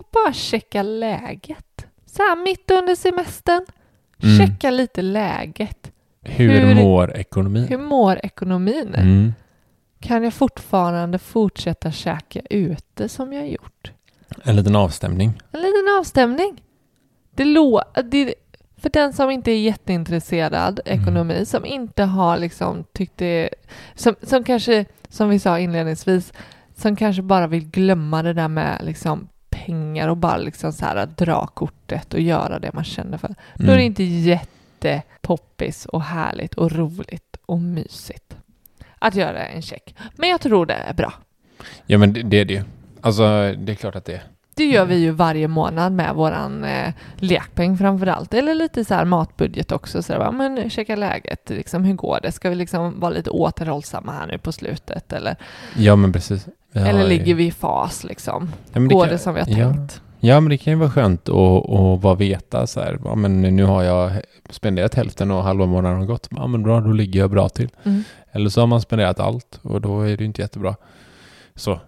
Att 0.00 0.10
bara 0.10 0.32
checka 0.32 0.82
läget. 0.82 1.86
Så 2.06 2.22
här 2.22 2.44
mitt 2.44 2.70
under 2.70 2.94
semestern. 2.94 3.66
Mm. 4.22 4.38
Checka 4.38 4.70
lite 4.70 5.02
läget. 5.02 5.90
Hur, 6.22 6.48
Hur- 6.60 6.74
mår 6.74 7.16
ekonomin? 7.16 7.66
Hur 7.68 7.78
mår 7.78 8.20
ekonomin? 8.22 8.94
Mm. 8.94 9.34
Kan 10.00 10.22
jag 10.24 10.34
fortfarande 10.34 11.18
fortsätta 11.18 11.90
käka 11.92 12.40
ute 12.50 13.08
som 13.08 13.32
jag 13.32 13.48
gjort? 13.48 13.92
En 14.44 14.56
liten 14.56 14.76
avstämning. 14.76 15.42
En 15.52 15.60
liten 15.60 15.96
avstämning. 16.00 16.62
Det 17.34 17.44
lå- 17.44 18.02
det, 18.10 18.34
för 18.76 18.90
den 18.90 19.12
som 19.12 19.30
inte 19.30 19.50
är 19.50 19.60
jätteintresserad 19.60 20.80
Mm. 20.84 21.00
ekonomi, 21.02 21.44
som 21.46 21.64
inte 21.64 22.02
har 22.02 22.38
liksom 22.38 22.84
tyckt 22.92 23.16
det, 23.18 23.48
som, 23.94 24.14
som 24.22 24.44
kanske, 24.44 24.84
som 25.08 25.28
vi 25.28 25.38
sa 25.38 25.58
inledningsvis, 25.58 26.32
som 26.76 26.96
kanske 26.96 27.22
bara 27.22 27.46
vill 27.46 27.70
glömma 27.70 28.22
det 28.22 28.32
där 28.32 28.48
med 28.48 28.80
liksom 28.84 29.28
pengar 29.64 30.08
och 30.08 30.16
bara 30.16 30.36
liksom 30.36 30.72
så 30.72 30.84
här 30.84 31.06
dra 31.06 31.46
kortet 31.46 32.14
och 32.14 32.20
göra 32.20 32.58
det 32.58 32.72
man 32.72 32.84
känner 32.84 33.18
för. 33.18 33.34
Då 33.54 33.62
är 33.64 33.66
det 33.66 33.72
Mm. 33.72 33.86
inte 33.86 34.02
jättepoppis 34.84 35.86
och 35.86 36.02
härligt 36.02 36.54
och 36.54 36.72
roligt 36.72 37.36
och 37.46 37.60
mysigt 37.60 38.36
att 38.98 39.14
göra 39.14 39.46
en 39.46 39.62
check. 39.62 39.94
Men 40.16 40.28
jag 40.28 40.40
tror 40.40 40.66
det 40.66 40.74
är 40.74 40.94
bra. 40.94 41.12
Ja, 41.86 41.98
men 41.98 42.12
det, 42.12 42.22
det 42.22 42.36
är 42.36 42.44
det 42.44 42.54
ju. 42.54 42.62
Alltså, 43.00 43.22
det 43.58 43.72
är 43.72 43.76
klart 43.76 43.96
att 43.96 44.04
det 44.04 44.12
är. 44.14 44.22
Det 44.56 44.64
gör 44.64 44.84
vi 44.84 44.96
ju 44.96 45.10
varje 45.10 45.48
månad 45.48 45.92
med 45.92 46.14
våran 46.14 46.64
eh, 46.64 46.92
lekpeng 47.16 47.78
framför 47.78 48.06
allt. 48.06 48.34
Eller 48.34 48.54
lite 48.54 48.84
så 48.84 48.94
här 48.94 49.04
matbudget 49.04 49.72
också. 49.72 50.02
Så 50.02 50.12
bara, 50.12 50.32
men 50.32 50.70
checka 50.70 50.96
läget, 50.96 51.50
liksom, 51.50 51.84
hur 51.84 51.94
går 51.94 52.18
det? 52.22 52.32
Ska 52.32 52.48
vi 52.50 52.54
liksom 52.54 53.00
vara 53.00 53.10
lite 53.10 53.30
återhållsamma 53.30 54.12
här 54.12 54.26
nu 54.26 54.38
på 54.38 54.52
slutet? 54.52 55.12
Eller, 55.12 55.36
Ja, 55.76 55.96
men 55.96 56.12
precis. 56.12 56.46
Ja, 56.76 56.86
eller 56.86 57.08
ligger 57.08 57.34
vi 57.34 57.46
i 57.46 57.50
fas 57.52 58.04
liksom? 58.04 58.50
ja, 58.72 58.80
men 58.80 58.88
går 58.88 59.04
kan- 59.04 59.12
det 59.12 59.18
som 59.18 59.34
vi 59.34 59.40
har 59.40 59.48
ja. 59.48 59.72
tänkt? 59.72 60.00
Ja, 60.20 60.40
men 60.40 60.50
det 60.50 60.56
kan 60.56 60.72
ju 60.72 60.78
vara 60.78 60.90
skönt 60.90 61.28
att, 61.28 61.70
att 61.70 62.00
bara 62.00 62.14
veta 62.14 62.66
så 62.66 62.80
här, 62.80 62.98
ja, 63.04 63.14
men 63.14 63.40
nu 63.42 63.64
har 63.64 63.82
jag 63.82 64.12
spenderat 64.50 64.94
hälften 64.94 65.30
och 65.30 65.42
halva 65.42 65.66
månaden 65.66 65.98
har 65.98 66.06
gått. 66.06 66.28
Ja, 66.30 66.46
men 66.46 66.62
bra, 66.62 66.80
då 66.80 66.92
ligger 66.92 67.20
jag 67.20 67.30
bra 67.30 67.48
till. 67.48 67.68
Mm. 67.84 68.04
Eller 68.32 68.48
så 68.50 68.60
har 68.60 68.66
man 68.66 68.80
spenderat 68.80 69.20
allt 69.20 69.58
och 69.62 69.80
då 69.80 70.00
är 70.00 70.16
det 70.16 70.24
inte 70.24 70.42
jättebra. 70.42 70.76
Så. 71.54 71.80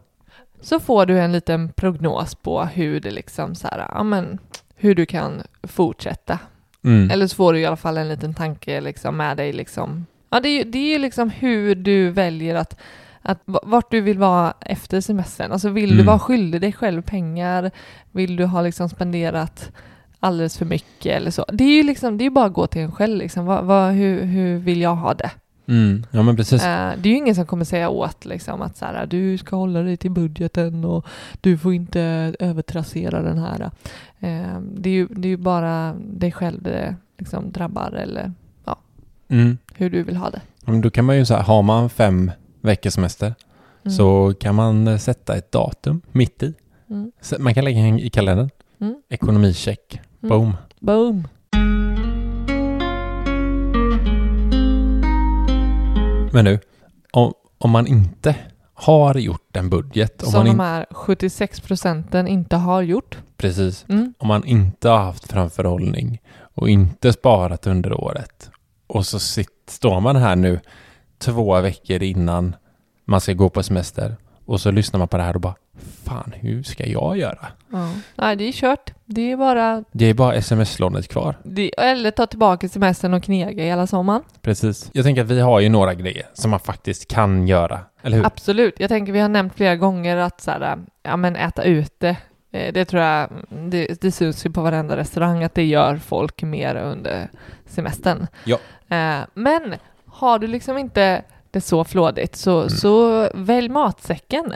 Så 0.61 0.81
får 0.81 1.07
du 1.07 1.21
en 1.21 1.33
liten 1.33 1.69
prognos 1.73 2.35
på 2.35 2.65
hur 2.65 3.01
det 3.01 3.11
liksom 3.11 3.55
så 3.55 3.69
här, 3.69 3.87
ja 3.95 4.03
men 4.03 4.39
hur 4.77 4.95
du 4.95 5.07
kan 5.07 5.43
fortsätta. 5.63 6.39
Mm. 6.85 7.11
Eller 7.11 7.27
så 7.27 7.37
får 7.37 7.53
du 7.53 7.61
i 7.61 7.67
alla 7.67 7.77
fall 7.77 7.99
en 7.99 8.09
liten 8.09 8.35
tanke 8.35 8.81
liksom 8.81 9.17
med 9.17 9.37
dig 9.37 9.53
liksom. 9.53 10.07
Ja, 10.31 10.41
det 10.41 10.49
är 10.49 10.59
ju, 10.59 10.65
det 10.65 10.95
är 10.95 10.99
liksom 10.99 11.31
hur 11.31 11.75
du 11.75 12.11
väljer 12.11 12.55
att, 12.55 12.77
att 13.27 13.39
vart 13.45 13.91
du 13.91 14.01
vill 14.01 14.19
vara 14.19 14.55
efter 14.61 15.01
semestern. 15.01 15.53
Alltså 15.53 15.69
vill 15.69 15.89
du 15.89 15.95
Mm. 15.95 16.07
vara 16.07 16.19
skyldig 16.19 16.61
dig 16.61 16.73
själv 16.73 17.03
pengar? 17.03 17.71
Vill 18.13 18.37
du 18.37 18.45
ha 18.45 18.63
liksom 18.63 18.89
spenderat 18.89 19.71
alldeles 20.21 20.59
för 20.59 20.65
mycket 20.65 21.17
eller 21.17 21.31
så? 21.31 21.45
Det 21.53 21.65
är 21.65 21.77
ju 21.77 21.83
liksom, 21.83 22.19
det 22.19 22.27
är 22.27 22.31
bara 22.31 22.45
att 22.47 22.53
gå 22.53 22.67
till 22.67 22.83
en 22.83 22.93
själv 22.93 23.17
liksom. 23.19 23.47
Vad, 23.47 23.65
vad, 23.65 23.93
hur, 23.93 24.23
hur 24.25 24.59
vill 24.59 24.81
jag 24.81 24.97
ha 24.97 25.15
det? 25.15 25.31
Mm. 25.69 26.07
Ja, 26.11 26.23
men 26.23 26.37
precis. 26.37 26.63
Eh, 26.65 26.91
det 26.99 27.09
är 27.09 27.11
ju 27.11 27.17
ingen 27.17 27.35
som 27.35 27.47
kommer 27.47 27.65
säga 27.65 27.89
åt 27.89 28.25
liksom 28.25 28.63
att 28.63 28.77
så 28.77 28.85
här, 28.85 29.07
du 29.07 29.39
ska 29.39 29.57
hålla 29.57 29.83
dig 29.83 29.97
till 29.97 30.11
budgeten 30.11 30.85
och 30.85 31.07
du 31.41 31.59
får 31.59 31.75
inte 31.75 32.35
övertrassera 32.41 33.23
den 33.23 33.39
här. 33.39 33.61
Eh, 34.21 34.61
det, 34.75 34.91
är 34.91 34.95
ju, 34.95 35.07
det 35.07 35.29
är 35.29 35.31
ju 35.31 35.37
bara 35.37 35.95
dig 35.95 36.33
själv 36.33 36.63
det 36.63 36.97
liksom 37.19 37.53
drabbar 37.53 37.91
eller 37.93 38.33
Mm. 39.29 39.59
hur 39.75 39.91
du 39.91 40.03
vill 40.03 40.17
ha 40.17 40.31
det. 40.31 40.41
Men 40.65 40.81
då 40.81 40.91
kan 40.91 41.05
man 41.05 41.17
ju 41.17 41.25
så 41.27 41.35
här, 41.35 41.43
har 41.43 41.63
man 41.63 41.91
fem 41.91 42.31
veckors 42.67 42.93
semester 42.95 43.35
Mm. 43.85 43.97
så 43.97 44.35
kan 44.41 44.55
man 44.55 44.89
eh, 44.89 44.99
sätta 44.99 45.37
ett 45.37 45.53
datum 45.53 46.01
mitt 46.13 46.43
i. 46.43 46.55
Mm. 46.91 47.13
Man 47.39 47.55
kan 47.55 47.65
lägga 47.65 47.79
in 47.81 47.99
i 47.99 48.11
kalendern. 48.11 48.51
Mm. 48.81 48.95
Ekonomicheck. 49.09 50.01
Mm. 50.23 50.29
Boom. 50.29 50.57
Boom! 50.81 51.29
Men 56.33 56.45
nu, 56.45 56.59
om, 57.13 57.33
om 57.59 57.71
man 57.71 57.87
inte 57.87 58.37
har 58.75 59.15
gjort 59.15 59.57
en 59.57 59.71
budget, 59.71 60.23
om 60.23 60.31
Som 60.31 60.39
man 60.39 60.47
de 60.57 60.61
här 60.63 60.87
76 60.91 61.61
procenten 61.61 62.29
inte 62.29 62.57
har 62.57 62.83
gjort. 62.83 63.19
precis, 63.37 63.85
Mm. 63.89 64.15
om 64.19 64.29
man 64.29 64.45
inte 64.45 64.89
har 64.89 64.99
haft 64.99 65.33
framförhållning 65.33 66.21
och 66.55 66.69
inte 66.69 67.13
sparat 67.13 67.67
under 67.67 67.93
året 68.01 68.51
och 68.87 69.07
så 69.07 69.19
sitt, 69.19 69.49
står 69.69 70.01
man 70.01 70.17
här 70.17 70.37
nu 70.37 70.61
två 71.19 71.61
veckor 71.61 72.03
innan 72.03 72.57
man 73.05 73.21
ska 73.21 73.33
gå 73.33 73.49
på 73.49 73.63
semester 73.63 74.17
och 74.45 74.61
så 74.61 74.71
lyssnar 74.71 74.99
man 74.99 75.09
på 75.09 75.17
det 75.17 75.23
här 75.23 75.35
och 75.35 75.41
bara 75.41 75.55
fan, 76.05 76.33
hur 76.37 76.63
ska 76.63 76.87
jag 76.87 77.19
göra? 77.19 77.47
Ja. 77.73 77.91
Nej, 78.15 78.37
det 78.37 78.45
är 78.49 78.53
kört. 78.53 78.93
Det 79.05 79.33
är 79.33 79.37
bara... 79.37 79.85
Det 79.93 80.05
är 80.07 80.15
bara 80.15 80.35
sms-lånet 80.35 81.09
kvar. 81.09 81.37
Det, 81.43 81.71
eller 81.79 82.11
ta 82.11 82.27
tillbaka 82.27 82.69
semestern 82.69 83.15
och 83.15 83.23
knega 83.23 83.65
hela 83.65 83.87
sommaren. 83.87 84.23
Precis. 84.43 84.91
Jag 84.93 85.05
tänker 85.05 85.23
att 85.23 85.31
vi 85.31 85.41
har 85.41 85.61
ju 85.61 85.69
några 85.69 85.95
grejer 85.95 86.27
som 86.35 86.51
man 86.51 86.61
faktiskt 86.61 87.09
kan 87.09 87.49
göra, 87.49 87.81
eller 88.03 88.17
hur? 88.17 88.27
Absolut. 88.27 88.81
Jag 88.81 88.89
tänker 88.89 89.13
vi 89.13 89.21
har 89.21 89.29
nämnt 89.29 89.55
flera 89.55 89.77
gånger 89.77 90.17
att 90.17 90.41
så 90.41 90.51
här, 90.51 90.79
ja, 91.03 91.17
men 91.17 91.37
äta 91.37 91.63
ute. 91.65 92.17
Eh, 92.53 92.73
Det 92.73 92.85
tror 92.85 93.03
jag, 93.03 93.29
det, 93.49 94.01
det 94.01 94.13
syns 94.13 94.47
ju 94.47 94.51
på 94.51 94.63
varenda 94.63 94.97
restaurang 94.97 95.45
att 95.45 95.55
det 95.55 95.65
gör 95.65 95.97
folk 95.97 96.43
mer 96.43 96.75
under 96.77 97.29
semestern. 97.67 98.27
Ja. 98.45 98.59
Eh, 98.97 99.25
Men 99.35 99.75
har 100.17 100.39
du 100.39 100.47
liksom 100.47 100.79
inte 100.79 101.23
det 101.51 101.61
så 101.61 101.85
flådigt 101.85 102.37
så, 102.37 102.57
Mm. 102.59 102.71
så 102.71 103.29
välj 103.35 103.69
matsäcken. 103.69 104.53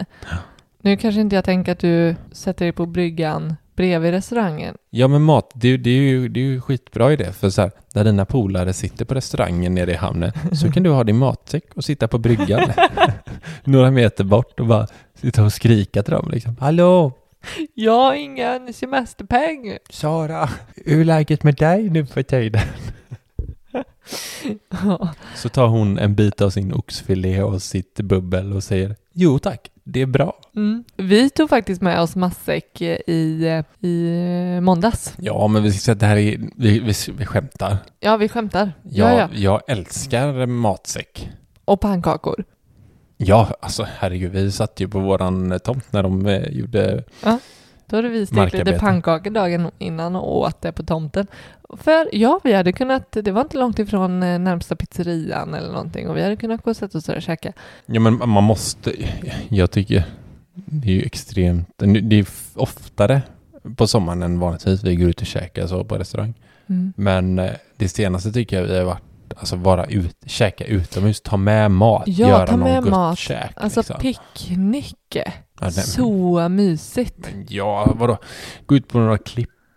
Nu 0.83 0.96
kanske 0.96 1.20
inte 1.20 1.37
jag 1.37 1.44
tänker 1.44 1.73
att 1.73 1.79
du 1.79 2.16
sätter 2.33 2.64
dig 2.64 2.73
på 2.73 2.87
bryggan 2.87 3.57
bredvid 3.77 4.11
restaurangen. 4.11 4.75
Ja 4.90 5.09
men 5.09 5.23
mat, 5.23 5.51
det, 5.55 5.77
det, 5.77 5.90
är 5.90 6.01
ju, 6.03 6.29
det 6.29 6.40
är 6.40 6.44
ju 6.44 6.61
skitbra 6.61 7.12
idé 7.12 7.33
för 7.33 7.51
så 7.51 7.62
här, 7.62 7.70
där 7.94 8.05
dina 8.05 8.25
polare 8.25 8.73
sitter 8.73 9.05
på 9.05 9.14
restaurangen 9.14 9.75
nere 9.75 9.90
i 9.92 9.94
hamnen 9.96 10.33
så 10.53 10.73
kan 10.73 10.83
du 10.83 10.90
ha 10.90 11.05
din 11.05 11.16
matsäck 11.18 11.64
och 11.75 11.85
sitta 11.85 12.09
på 12.09 12.18
bryggan 12.18 12.61
några 13.64 13.90
meter 13.90 14.25
bort 14.25 14.61
och 14.61 14.66
bara 14.66 14.87
sitta 15.14 15.44
och 15.44 15.53
skrika 15.53 16.03
till 16.03 16.12
dem 16.14 16.29
liksom. 16.33 16.57
Hallå! 16.61 17.12
Jag 17.75 17.92
har 17.92 18.14
ingen 18.14 18.73
semesterpeng. 18.73 19.77
Sara, 19.90 20.49
hur 20.87 21.01
är 21.01 21.05
läget 21.05 21.42
med 21.42 21.55
dig 21.55 21.90
nu 21.90 22.07
för 22.07 22.23
tiden? 22.23 22.61
Så 25.37 25.48
tar 25.48 25.66
hon 25.66 25.98
en 25.98 26.14
bit 26.14 26.40
av 26.40 26.50
sin 26.50 26.72
oxfilé 26.72 27.42
och 27.42 27.62
sitt 27.62 28.00
bubbel 28.00 28.52
och 28.52 28.64
säger 28.64 28.96
Jo 29.12 29.38
tack, 29.38 29.70
det 29.85 30.00
är 30.00 30.06
bra. 30.06 30.37
Mm. 30.56 30.85
Vi 30.96 31.30
tog 31.30 31.48
faktiskt 31.50 31.83
med 31.83 32.00
oss 32.00 32.16
matsäck 32.16 32.83
i, 32.83 33.62
i 33.80 34.20
måndags. 34.62 35.14
Ja 35.18 35.48
men 35.48 35.62
vi 35.62 35.72
ska 35.72 35.80
säga 35.80 35.92
att 35.92 36.00
det 36.00 36.06
här 36.06 36.16
är, 36.16 36.40
vi, 36.56 36.78
vi, 36.78 36.92
vi 37.18 37.26
skämtar. 37.26 37.76
Ja, 38.00 38.16
vi 38.16 38.28
skämtar. 38.28 38.72
Jag, 38.83 39.12
Ja, 39.12 39.18
ja. 39.18 39.28
jag 39.33 39.61
älskar 39.66 40.46
matsäck. 40.46 41.30
Och 41.64 41.80
pannkakor. 41.80 42.44
Ja, 43.16 43.48
alltså 43.61 43.87
herregud, 43.98 44.33
vi 44.33 44.52
satt 44.52 44.80
ju 44.80 44.88
på 44.88 44.98
våran 44.98 45.61
tomt 45.64 45.92
när 45.92 46.02
de 46.02 46.26
eh, 46.26 46.48
gjorde... 46.48 47.04
Då 47.87 47.96
hade 47.96 48.09
vi 48.09 48.26
stekt 48.26 48.52
lite 48.52 48.78
pannkakor 48.78 49.30
dagen 49.30 49.70
innan 49.78 50.16
och 50.16 50.38
åt 50.38 50.61
det 50.61 50.72
på 50.72 50.83
tomten. 50.83 51.26
För 51.76 52.09
ja, 52.12 52.40
vi 52.44 52.52
hade 52.52 52.72
kunnat, 52.72 53.12
det 53.12 53.30
var 53.30 53.40
inte 53.40 53.59
långt 53.59 53.78
ifrån 53.78 54.22
eh, 54.22 54.38
närmsta 54.38 54.76
pizzerian 54.76 55.54
eller 55.54 55.72
någonting 55.72 56.09
och 56.09 56.16
vi 56.16 56.22
hade 56.22 56.37
kunnat 56.37 56.62
gå 56.62 56.70
och 56.70 56.76
sätta 56.76 56.98
oss 56.98 57.04
där 57.04 57.16
och 57.16 57.22
käka. 57.22 57.52
Ja 57.87 58.00
men 58.00 58.28
man 58.30 58.44
måste, 58.44 58.92
jag 59.48 59.70
tycker 59.70 60.04
det 60.54 60.88
är 60.88 60.92
ju 60.92 61.02
extremt, 61.02 61.68
det 62.02 62.18
är 62.18 62.26
oftare 62.54 63.22
på 63.76 63.87
sommaren 63.87 64.22
än 64.22 64.38
vanligtvis 64.38 64.85
vi 64.85 64.96
går 64.96 65.09
ut 65.09 65.20
och 65.20 65.26
käkar 65.26 65.66
så 65.66 65.85
på 65.85 65.98
restaurang. 65.98 66.35
Mm. 66.66 66.92
Men 66.96 67.38
eh, 67.38 67.50
det 67.76 67.88
senaste 67.88 68.33
tycker 68.33 68.56
jag 68.61 68.66
vi 68.66 68.78
har 68.78 68.85
varit, 68.85 69.02
alltså 69.37 69.56
vara 69.56 69.85
ut, 69.87 70.16
käka 70.26 70.64
utomhus, 70.64 71.20
ta 71.20 71.37
med 71.37 71.70
mat, 71.70 72.02
Ja, 72.06 72.28
göra 72.28 72.46
ta 72.46 72.56
någon 72.56 72.70
med 72.72 72.83
gott 72.83 72.90
mat. 72.90 73.18
käk. 73.18 73.52
Alltså 73.56 73.80
liksom. 73.80 73.96
picknick. 74.00 74.96
Ja, 75.61 75.70
Så 75.70 76.48
mysigt. 76.48 77.18
Men 77.18 77.46
ja, 77.48 77.92
vadå? 77.98 78.18
Gå 78.66 78.76
ut 78.76 78.88
på 78.88 78.98
några 78.98 79.18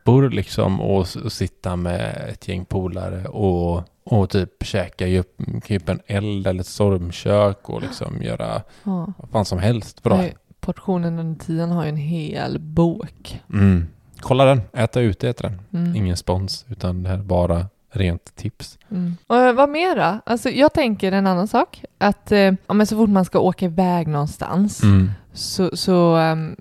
klippor 0.04 0.30
liksom 0.30 0.82
och, 0.82 1.08
och 1.24 1.32
sitta 1.32 1.76
med 1.76 2.30
ett 2.30 2.48
gäng 2.48 2.66
polare 2.66 3.26
och, 3.28 3.84
och 4.04 4.30
typ 4.30 4.50
käka 4.66 5.08
ju 5.08 5.20
upp, 5.20 5.38
krypa 5.64 5.92
en 5.92 6.00
eld 6.08 6.48
eller 6.48 6.60
ett 6.62 6.68
stormkök 6.68 7.70
och 7.70 7.82
liksom 7.82 8.22
göra 8.22 8.62
Ja. 8.84 9.14
vad 9.18 9.30
fan 9.32 9.46
som 9.46 9.60
helst. 9.60 10.04
Bra. 10.04 10.18
Nej, 10.18 10.36
Portionen 10.60 11.20
under 11.20 11.46
tiden 11.46 11.72
har 11.72 11.84
ju 11.84 11.90
en 11.90 11.98
hel 11.98 12.60
bok. 12.60 13.42
Mm. 13.54 13.88
Kolla 14.20 14.46
den, 14.46 14.62
äta 14.74 15.02
ute 15.02 15.28
heter 15.28 15.44
den. 15.50 15.82
Mm. 15.84 15.96
Ingen 15.96 16.18
spons, 16.18 16.66
utan 16.70 17.04
det 17.04 17.10
här 17.10 17.18
är 17.18 17.22
bara 17.24 17.66
rent 17.92 18.36
tips. 18.36 18.78
Mm. 18.92 19.18
Och 19.28 19.36
eh, 19.38 19.54
vad 19.54 19.70
mera? 19.70 20.22
Alltså 20.26 20.50
jag 20.50 20.74
tänker 20.74 21.12
en 21.12 21.28
annan 21.28 21.48
sak. 21.48 21.84
Att 21.98 22.32
eh, 22.32 22.54
så 22.88 22.96
fort 22.96 23.10
man 23.10 23.26
ska 23.26 23.40
åka 23.40 23.66
iväg 23.66 24.08
någonstans 24.08 24.84
Mm. 24.84 25.12
Så, 25.34 25.78
så, 25.78 26.16
ehm, 26.16 26.56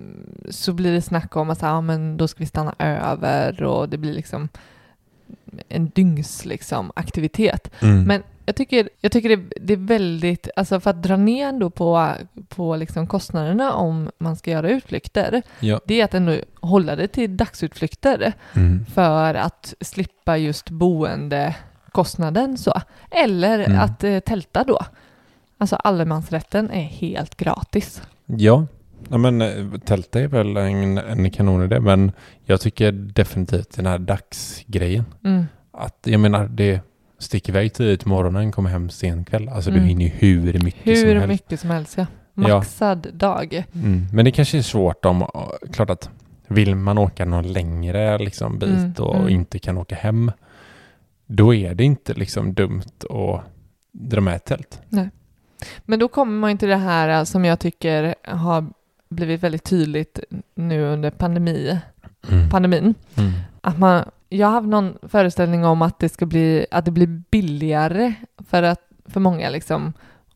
så 0.50 0.72
blir 0.72 0.92
det 0.92 1.02
snack 1.02 1.36
om 1.36 1.50
att 1.50 1.58
så 1.58 1.66
ja, 1.66 1.80
men 1.80 2.16
då 2.16 2.28
ska 2.28 2.38
vi 2.38 2.46
stanna 2.46 2.74
över 2.78 3.62
och 3.62 3.88
det 3.88 3.98
blir 3.98 4.12
liksom 4.12 4.48
en 5.68 5.88
dygns 5.88 6.44
liksom, 6.44 6.92
aktivitet. 6.96 7.70
Mm. 7.82 8.04
Men 8.04 8.22
jag 8.46 8.56
tycker, 8.56 8.88
jag 9.00 9.12
tycker 9.12 9.28
det, 9.36 9.42
det 9.60 9.72
är 9.72 9.76
väldigt, 9.86 10.48
alltså 10.56 10.80
för 10.80 10.90
att 10.90 11.02
dra 11.02 11.16
ner 11.16 11.48
ändå 11.48 11.70
på, 11.70 12.12
på 12.48 12.76
liksom 12.76 13.06
kostnaderna 13.06 13.72
om 13.72 14.10
man 14.18 14.36
ska 14.36 14.50
göra 14.50 14.70
utflykter, 14.70 15.42
Ja. 15.60 15.80
det 15.86 16.00
är 16.00 16.04
att 16.04 16.14
ändå 16.14 16.36
hålla 16.60 16.96
det 16.96 17.08
till 17.08 17.36
dagsutflykter 17.36 18.32
Mm. 18.56 18.86
för 18.86 19.34
att 19.34 19.74
slippa 19.80 20.36
just 20.36 20.70
boendekostnaden 20.70 22.58
så. 22.58 22.80
Eller 23.10 23.58
Mm. 23.58 23.80
att 23.80 24.04
eh, 24.04 24.18
tälta 24.18 24.64
då. 24.64 24.80
Alltså 25.58 25.76
allemansrätten 25.76 26.70
är 26.70 26.82
helt 26.82 27.36
gratis. 27.36 28.02
Ja. 28.26 28.66
ja, 29.08 29.18
men 29.18 29.42
eh, 29.42 29.78
tälta 29.84 30.20
är 30.20 30.28
väl 30.28 30.56
en, 30.56 30.98
en 30.98 31.30
kanonidé, 31.30 31.80
men 31.80 32.12
jag 32.44 32.60
tycker 32.60 32.92
definitivt 32.92 33.76
den 33.76 33.86
här 33.86 33.98
dagsgrejen. 33.98 35.04
Mm. 35.24 35.44
Att, 35.72 35.98
jag 36.04 36.20
menar, 36.20 36.48
det 36.48 36.80
sticker 37.18 37.52
iväg 37.52 37.74
tidigt 37.74 38.02
på 38.02 38.08
morgonen, 38.08 38.52
kommer 38.52 38.70
hem 38.70 38.90
sen 38.90 39.24
kväll. 39.24 39.48
Alltså 39.48 39.70
Mm. 39.70 39.82
du 39.82 39.88
hinner 39.88 40.04
ju 40.04 40.10
hur 40.10 40.52
mycket 40.64 40.98
som 40.98 41.08
Hur 41.08 41.14
helst. 41.14 41.28
mycket 41.28 41.60
som 41.60 41.70
helst 41.70 41.94
ja. 41.96 42.06
Ja. 42.34 42.58
Maxad 42.58 43.06
dag. 43.14 43.64
Mm. 43.74 44.06
Men 44.12 44.24
det 44.24 44.30
kanske 44.30 44.58
är 44.58 44.62
svårt 44.62 45.04
om, 45.04 45.26
klart 45.72 45.90
att 45.90 46.10
vill 46.48 46.74
man 46.74 46.98
åka 46.98 47.24
någon 47.24 47.52
längre 47.52 48.18
liksom, 48.18 48.58
bit 48.58 48.68
Mm, 48.68 48.92
och 48.98 49.16
mm. 49.16 49.28
inte 49.28 49.58
kan 49.58 49.78
åka 49.78 49.94
hem, 49.94 50.32
då 51.26 51.54
är 51.54 51.74
det 51.74 51.84
inte 51.84 52.14
liksom 52.14 52.54
dumt 52.54 52.82
att 53.10 53.40
dra 53.92 54.20
med 54.20 54.36
ett 54.36 54.44
tält. 54.44 54.80
Men 55.84 55.98
då 55.98 56.08
kommer 56.08 56.32
man 56.40 56.50
ju 56.50 56.58
till 56.58 56.68
det 56.68 56.76
här 56.76 57.08
eh, 57.18 57.24
som 57.24 57.44
jag 57.44 57.58
tycker 57.58 58.14
har 58.24 58.66
blivit 59.08 59.42
väldigt 59.42 59.64
tydligt 59.64 60.20
nu 60.54 60.84
under 60.84 61.10
pandemi, 61.10 61.78
Mm. 62.30 62.50
pandemin. 62.50 62.94
Mm. 63.16 63.32
Att 63.60 63.78
man, 63.78 64.04
jag 64.28 64.46
har 64.46 64.54
haft 64.54 64.68
någon 64.68 64.98
föreställning 65.02 65.64
om 65.64 65.82
att 65.82 65.98
det 65.98 66.08
ska 66.08 66.26
bli, 66.26 66.66
att 66.70 66.84
det 66.84 66.90
blir 66.90 67.06
billigare 67.06 68.14
för, 68.48 68.62
att, 68.62 68.80
för 69.06 69.20
många 69.20 69.50
liksom, 69.50 69.92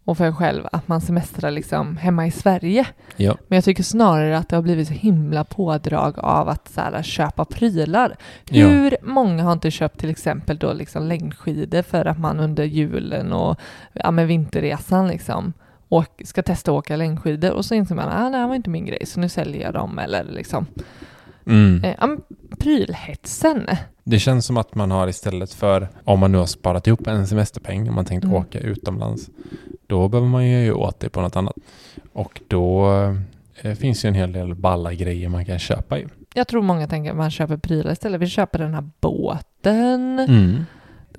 och 0.07 0.19
för 0.19 0.25
en 0.25 0.37
själv 0.37 0.67
att 0.73 0.89
man 0.89 1.01
semestrar 1.01 1.51
liksom 1.51 1.97
hemma 1.97 2.27
i 2.27 2.31
Sverige. 2.31 2.87
Ja. 3.17 3.37
Men 3.49 3.57
jag 3.57 3.65
tycker 3.65 3.83
snarare 3.83 4.39
att 4.39 4.49
det 4.49 4.57
har 4.57 4.63
blivit 4.63 4.89
så 4.89 4.95
himla 4.95 5.45
pådrag 5.45 6.19
av 6.19 6.49
att 6.49 6.69
så 6.69 6.81
här, 6.81 7.03
köpa 7.03 7.45
prylar. 7.45 8.17
Ja. 8.51 8.67
Hur 8.67 8.97
många 9.03 9.43
har 9.43 9.53
inte 9.53 9.71
köpt 9.71 10.01
till 10.01 10.11
exempel 10.11 10.59
då 10.59 10.73
liksom 10.73 11.03
längdskidor 11.03 11.83
för 11.83 12.05
att 12.05 12.19
man 12.19 12.41
under 12.41 12.65
julen 12.65 13.33
och 13.33 13.61
ja, 13.93 14.11
med 14.11 14.27
vinterresan 14.27 15.09
liksom 15.09 15.53
åk, 15.89 16.23
ska 16.25 16.43
testa 16.43 16.71
att 16.71 16.79
åka 16.79 16.97
längdskidor 16.97 17.51
och 17.51 17.65
så 17.65 17.75
inser 17.75 17.95
man 17.95 18.09
att 18.09 18.27
ah, 18.27 18.31
det 18.31 18.37
här 18.37 18.49
var 18.49 18.55
inte 18.55 18.71
min 18.71 18.87
grej 18.87 19.07
så 19.07 19.21
nu 19.21 19.29
säljer 19.29 19.63
jag 19.63 19.75
dem 19.75 19.99
eller 19.99 20.25
liksom 20.25 20.67
Mm. 21.47 21.85
eh, 21.85 22.09
prylhetsen. 22.59 23.67
Det 24.05 24.19
känns 24.19 24.47
som 24.47 24.57
att 24.57 24.75
man 24.75 24.91
har 24.91 25.09
istället 25.09 25.53
för, 25.53 25.89
om 26.05 26.21
man 26.21 26.33
nu 26.33 26.39
har 26.39 26.47
sparat 26.47 26.87
ihop 26.87 27.07
en 27.07 27.27
semesterpeng, 27.27 27.89
om 27.89 27.95
man 27.95 28.05
tänkt 28.05 28.25
Mm. 28.25 28.37
åka 28.37 28.61
utomlands, 28.61 29.31
då 29.87 30.09
behöver 30.09 30.29
man 30.29 30.47
ju 30.49 30.73
åt 30.73 31.01
det 31.01 31.09
på 31.09 31.21
något 31.21 31.37
annat. 31.37 31.55
Och 32.13 32.41
då 32.49 32.91
eh, 33.63 33.75
finns 33.75 34.05
ju 34.05 34.09
en 34.09 34.15
hel 34.15 34.33
del 34.33 34.55
balla 34.55 34.95
grejer 34.95 35.29
man 35.29 35.45
kan 35.45 35.59
köpa 35.59 35.99
ju. 35.99 36.09
Jag 36.35 36.49
tror 36.49 36.63
många 36.63 36.87
tänker 36.89 37.11
att 37.11 37.17
man 37.17 37.31
köper 37.31 37.57
prylar 37.57 37.93
istället. 37.93 38.21
Vi 38.21 38.27
köper 38.27 38.59
den 38.59 38.75
här 38.75 38.85
båten. 39.01 40.19
Mm. 40.19 40.65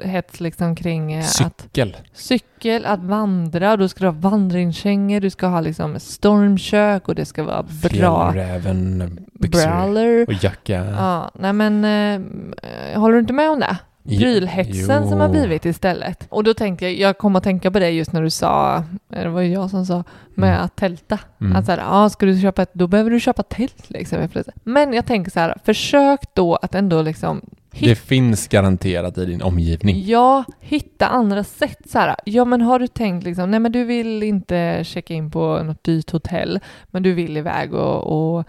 Hets 0.03 0.39
liksom 0.39 0.75
kring 0.75 1.13
eh, 1.13 1.19
att 1.19 1.61
Cykel. 1.61 1.97
cykel, 2.13 2.85
att 2.85 3.03
vandra. 3.03 3.77
Då 3.77 3.87
ska 3.87 3.99
du 3.99 4.07
ha 4.07 4.11
vandringskängor, 4.29 5.19
du 5.19 5.29
ska 5.29 5.47
ha 5.47 5.61
liksom 5.61 5.99
stormkök 5.99 7.07
och 7.07 7.15
det 7.15 7.25
ska 7.25 7.43
vara 7.43 7.63
bra 7.63 8.31
Fjällräven, 8.31 9.19
byxor 9.33 10.27
och 10.27 10.43
jacka. 10.43 10.85
Ja, 10.85 11.31
nej 11.33 11.53
men 11.53 11.85
eh, 11.85 12.99
håller 12.99 13.13
du 13.13 13.19
inte 13.19 13.33
med 13.33 13.49
om 13.49 13.59
det? 13.59 13.77
Prylhetsen 14.07 15.03
jo. 15.03 15.09
som 15.09 15.19
har 15.19 15.29
blivit 15.29 15.65
istället. 15.65 16.27
Och 16.29 16.43
då 16.43 16.53
tänkte 16.53 16.85
jag, 16.85 16.93
jag 16.93 17.17
kom 17.17 17.35
att 17.35 17.43
tänka 17.43 17.71
på 17.71 17.79
det 17.79 17.89
just 17.89 18.13
när 18.13 18.21
du 18.21 18.29
sa, 18.29 18.83
eh, 19.09 19.23
det 19.23 19.29
var 19.29 19.41
ju 19.41 19.53
jag 19.53 19.69
som 19.69 19.85
sa, 19.85 20.03
med 20.35 20.49
Mm. 20.49 20.65
att 20.65 20.75
tälta. 20.75 21.19
Mm. 21.41 21.55
Att 21.55 21.65
så 21.65 21.71
här, 21.71 21.81
ah, 21.85 22.09
ska 22.09 22.25
du 22.25 22.39
köpa 22.39 22.61
ett, 22.61 22.73
då 22.73 22.87
behöver 22.87 23.11
du 23.11 23.19
köpa 23.19 23.43
tält 23.43 23.89
liksom. 23.89 24.27
Men 24.63 24.93
jag 24.93 25.05
tänker 25.05 25.31
så 25.31 25.39
här, 25.39 25.57
försök 25.63 26.19
då 26.33 26.55
att 26.55 26.75
ändå 26.75 27.01
liksom 27.01 27.41
Det 27.79 27.95
finns 27.95 28.47
garanterat 28.47 29.17
i 29.17 29.25
din 29.25 29.41
omgivning. 29.41 30.03
Ja, 30.05 30.43
hitta 30.59 31.07
andra 31.07 31.43
sätt. 31.43 31.79
Så 31.85 31.99
här, 31.99 32.15
ja, 32.25 32.45
men 32.45 32.61
har 32.61 32.79
du 32.79 32.87
tänkt 32.87 33.23
liksom, 33.23 33.51
nej 33.51 33.59
men 33.59 33.71
du 33.71 33.83
vill 33.83 34.23
inte 34.23 34.83
checka 34.83 35.13
in 35.13 35.31
på 35.31 35.63
något 35.63 35.83
dyrt 35.83 36.11
hotell, 36.11 36.59
men 36.87 37.03
du 37.03 37.13
vill 37.13 37.37
iväg 37.37 37.73
och, 37.73 38.03
och, 38.03 38.45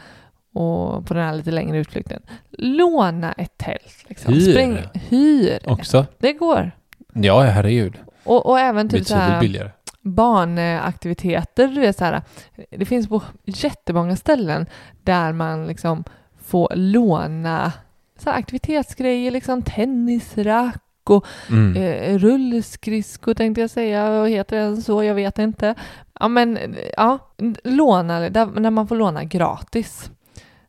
och 0.52 1.06
på 1.06 1.14
den 1.14 1.24
här 1.24 1.34
lite 1.34 1.50
längre 1.50 1.78
utflykten. 1.78 2.22
Låna 2.50 3.32
ett 3.32 3.58
tält. 3.58 4.04
Liksom. 4.08 4.34
Hyr. 4.34 4.88
hyr. 5.08 5.58
Också? 5.64 6.06
Det 6.18 6.32
går. 6.32 6.70
Ja, 7.14 7.40
herregud. 7.40 7.94
Och, 8.24 8.46
och 8.46 8.58
även 8.60 8.88
typ 8.88 9.06
så 9.06 9.14
här, 9.14 9.40
billigare. 9.40 9.70
barnaktiviteter. 10.02 11.68
Du 11.68 11.80
vet, 11.80 11.98
så 11.98 12.04
här, 12.04 12.22
det 12.70 12.84
finns 12.84 13.08
på 13.08 13.22
jättemånga 13.44 14.16
ställen 14.16 14.66
där 15.02 15.32
man 15.32 15.66
liksom 15.66 16.04
får 16.44 16.72
låna 16.74 17.72
så 18.18 18.31
aktivitetsgrejer, 18.31 19.31
liksom 19.31 19.62
tennisrack 19.62 20.83
och 21.04 21.26
Mm. 21.50 21.76
eh, 21.83 22.18
rullskridskor 22.18 23.35
tänkte 23.35 23.61
jag 23.61 23.70
säga, 23.70 24.11
vad 24.11 24.28
heter 24.31 24.57
den 24.57 24.83
så? 24.83 25.04
Jag 25.04 25.14
vet 25.14 25.38
inte. 25.38 25.74
Ja, 26.20 26.28
men 26.28 26.59
ja, 26.96 27.18
låna, 27.64 28.20
där, 28.31 28.46
när 28.46 28.70
man 28.70 28.88
får 28.88 28.96
låna 28.96 29.24
gratis. 29.24 30.11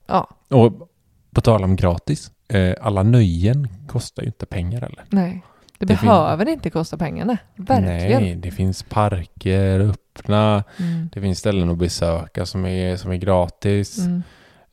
Ja, 0.07 0.29
Och 0.49 0.89
på 1.35 1.41
tal 1.41 1.63
om 1.63 1.75
gratis, 1.75 2.31
eh, 2.47 2.73
alla 2.81 3.03
nöjen 3.03 3.67
kostar 3.87 4.23
ju 4.23 4.27
inte 4.27 4.45
pengar 4.45 4.77
eller? 4.83 5.05
nej. 5.09 5.41
Det, 5.79 5.85
Det 5.85 5.97
fin- 5.97 6.09
behöver 6.09 6.49
inte 6.49 6.69
kosta 6.69 6.97
pengarna. 6.97 7.37
Verkligen. 7.55 8.21
Nej, 8.23 8.35
det 8.35 8.51
finns 8.51 8.83
parker 8.83 9.79
öppna, 9.79 10.63
Mm. 10.79 11.09
det 11.13 11.21
finns 11.21 11.39
ställen 11.39 11.69
att 11.69 11.77
besöka 11.77 12.45
som 12.45 12.65
är, 12.65 12.95
som 12.95 13.11
är 13.11 13.15
gratis. 13.15 13.97
Mm. 13.99 14.23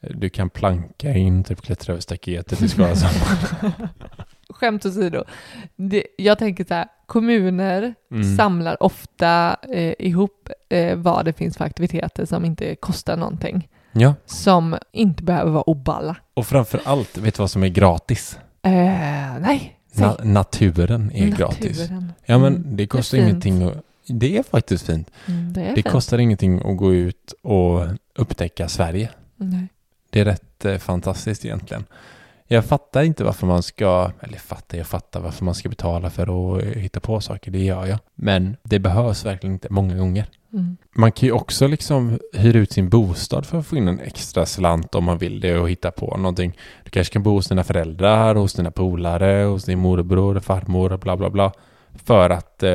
Du 0.00 0.28
kan 0.28 0.50
planka 0.50 1.14
in, 1.14 1.44
typ 1.44 1.62
klättra 1.62 1.92
över 1.92 2.00
staketet 2.00 2.62
i 2.62 2.68
Skara 2.68 2.94
Skämt 4.50 4.86
åsido. 4.86 5.24
Det, 5.76 6.06
jag 6.18 6.38
tänker 6.38 6.64
så 6.64 6.74
här, 6.74 6.86
kommuner 7.06 7.94
Mm. 8.10 8.36
samlar 8.36 8.82
ofta 8.82 9.56
eh, 9.72 9.94
ihop 9.98 10.48
eh, 10.68 10.96
vad 10.96 11.24
det 11.24 11.32
finns 11.32 11.56
för 11.56 11.64
aktiviteter 11.64 12.24
som 12.26 12.44
inte 12.44 12.74
kostar 12.76 13.16
någonting. 13.16 13.68
Ja, 13.92 14.14
Som 14.26 14.76
inte 14.92 15.22
behöver 15.22 15.50
vara 15.50 15.62
oballa. 15.62 16.16
och 16.34 16.46
framför 16.46 16.80
allt, 16.84 17.18
vet 17.18 17.34
du 17.34 17.42
vad 17.42 17.50
som 17.50 17.62
är 17.62 17.68
gratis? 17.68 18.38
Eh, 18.62 18.72
nej. 19.40 19.78
Na- 19.94 20.24
naturen 20.24 21.10
är 21.14 21.26
gratis. 21.26 21.78
Naturen. 21.80 22.12
Ja, 22.26 22.38
men 22.38 22.54
Mm, 22.56 22.76
det 22.76 22.86
kostar 22.86 23.18
det 23.18 23.24
ingenting 23.24 23.62
att... 23.62 23.82
Det 24.06 24.36
är 24.38 24.42
faktiskt 24.42 24.86
fint. 24.86 25.10
Mm, 25.28 25.52
det 25.52 25.60
är 25.62 25.68
Det 25.68 25.74
fint. 25.74 25.88
kostar 25.88 26.18
ingenting 26.18 26.70
att 26.70 26.76
gå 26.76 26.94
ut 26.94 27.34
och 27.42 27.80
upptäcka 28.14 28.68
Sverige. 28.68 29.10
Nej. 29.36 29.68
Det 30.16 30.20
är 30.20 30.24
rätt 30.24 30.64
eh, 30.64 30.78
fantastiskt 30.78 31.44
egentligen. 31.44 31.84
Jag 32.46 32.64
fattar 32.64 33.02
inte 33.02 33.24
varför 33.24 33.46
man 33.46 33.62
ska, 33.62 34.10
eller 34.20 34.38
fattar, 34.38 34.78
jag 34.78 34.86
fattar 34.86 35.20
varför 35.20 35.44
man 35.44 35.54
ska 35.54 35.68
betala 35.68 36.10
för 36.10 36.22
att 36.56 36.62
eh, 36.62 36.68
hitta 36.68 37.00
på 37.00 37.20
saker, 37.20 37.50
det 37.50 37.64
gör 37.64 37.86
jag. 37.86 37.98
Men 38.14 38.56
det 38.62 38.78
behövs 38.78 39.24
verkligen 39.24 39.54
inte 39.54 39.68
många 39.70 39.96
gånger. 39.96 40.26
Mm. 40.52 40.76
Man 40.94 41.12
kan 41.12 41.26
ju 41.26 41.32
också 41.32 41.66
liksom 41.66 42.18
hyra 42.32 42.58
ut 42.58 42.72
sin 42.72 42.88
bostad 42.88 43.46
för 43.46 43.58
att 43.58 43.66
få 43.66 43.76
in 43.76 43.88
en 43.88 44.00
extra 44.00 44.46
slant 44.46 44.94
om 44.94 45.04
man 45.04 45.18
vill 45.18 45.40
det 45.40 45.58
och 45.58 45.70
hitta 45.70 45.90
på 45.90 46.16
någonting. 46.16 46.58
Du 46.84 46.90
kanske 46.90 47.12
kan 47.12 47.22
bo 47.22 47.30
hos 47.30 47.48
dina 47.48 47.64
föräldrar, 47.64 48.34
hos 48.34 48.54
dina 48.54 48.70
polare, 48.70 49.44
hos 49.44 49.64
din 49.64 49.78
morbror, 49.78 50.40
farmor, 50.40 50.96
bla 50.96 51.16
bla 51.16 51.30
bla. 51.30 51.52
För 52.04 52.30
att 52.30 52.62
eh, 52.62 52.70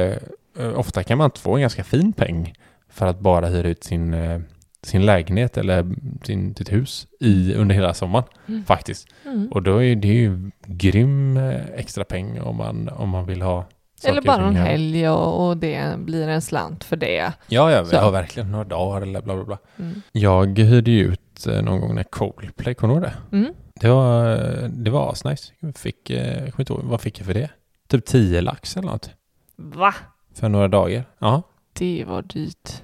eh, 0.60 0.74
ofta 0.76 1.04
kan 1.04 1.18
man 1.18 1.32
få 1.36 1.56
en 1.56 1.62
ganska 1.62 1.84
fin 1.84 2.14
peng 2.14 2.54
för 2.90 3.08
att 3.08 3.20
bara 3.20 3.48
hyra 3.48 3.68
ut 3.68 3.84
sin, 3.84 4.14
eh, 4.14 4.40
sin 4.84 5.06
lägenhet 5.06 5.58
eller 5.58 5.86
sin, 6.26 6.56
sitt 6.56 6.72
hus 6.72 7.08
i, 7.20 7.54
under 7.54 7.76
hela 7.76 7.94
sommaren 7.94 8.26
Mm. 8.48 8.65
faktiskt. 8.65 9.08
Mm. 9.26 9.48
Och 9.52 9.63
då 9.63 9.84
är 9.84 9.96
det 9.96 10.08
ju 10.08 10.52
grym 10.65 11.38
eh, 11.38 11.65
extra 11.76 12.04
peng 12.04 12.41
om 12.41 12.56
man, 12.56 12.89
om 12.89 13.10
man 13.10 13.26
vill 13.26 13.41
ha 13.41 13.65
Eller 14.04 14.22
bara 14.22 14.41
gör- 14.44 14.52
helg 14.52 15.10
och, 15.10 15.48
och 15.48 15.58
det 15.58 15.96
blir 15.98 16.28
en 16.28 16.41
slant 16.41 16.84
för 16.84 16.96
det. 16.96 17.34
Ja, 17.48 17.72
ja, 17.72 17.86
ja, 17.91 18.10
verkligen 18.10 18.52
några 18.52 18.63
dagar 18.65 19.02
eller 19.02 19.22
bla 19.22 19.36
bla 19.36 19.44
bla. 19.46 19.58
Mm. 19.80 20.02
Jag 20.12 20.60
hyrde 20.60 20.91
ju 20.91 21.04
ut 21.06 21.48
eh, 21.48 21.62
någon 21.62 21.80
gång 21.82 21.96
när 21.96 22.04
Coldplay, 22.04 22.74
kommer 22.76 22.94
du 22.94 23.00
ihåg 23.02 23.12
det? 23.32 23.38
Mm. 23.38 23.54
Det 23.82 23.88
var, 23.89 24.32
eh, 24.34 24.70
det 24.70 24.91
var 24.91 25.12
asnice. 25.12 25.54
Jag 25.60 25.78
fick, 25.78 26.10
jag 26.10 26.36
kommer 26.38 26.60
inte 26.60 26.74
ihåg, 26.74 26.82
vad 26.84 27.02
fick 27.02 27.20
jag 27.20 27.26
för 27.26 27.34
det? 27.34 27.50
Typ 27.88 28.06
10 28.06 28.41
lax 28.41 28.78
eller 28.78 28.88
något. 28.88 29.10
Va? 29.56 29.94
För 30.36 30.50
några 30.50 30.67
dagar. 30.67 31.04
Ja, 31.20 31.41
Det 31.74 32.04
var 32.08 32.22
dyrt. 32.22 32.82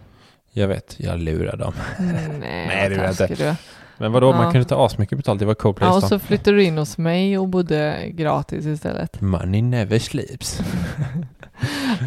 Jag 0.57 0.67
vet. 0.67 0.95
Jag 0.99 1.19
lurade 1.19 1.57
dem. 1.57 1.73
Nej, 1.99 2.29
Nej, 2.39 2.89
det 2.89 2.95
gör 2.95 3.03
jag 3.03 3.11
inte. 3.11 3.27
du. 3.27 3.55
Men 3.97 4.11
vadå, 4.11 4.27
Ja. 4.31 4.37
man 4.37 4.51
kunde 4.51 4.67
ta 4.67 4.85
asmycket 4.85 5.17
betalt. 5.17 5.39
Det 5.39 5.45
var 5.45 5.53
Coldplay 5.53 5.89
Ja, 5.89 5.95
och 5.95 6.03
så 6.03 6.19
flyttade 6.19 6.57
du 6.57 6.63
in 6.63 6.77
hos 6.77 6.97
mig 6.97 7.37
och 7.37 7.47
bodde 7.47 8.03
gratis 8.09 8.65
istället. 8.65 9.21
Money 9.21 9.61
never 9.61 9.99
sleeps. 9.99 10.59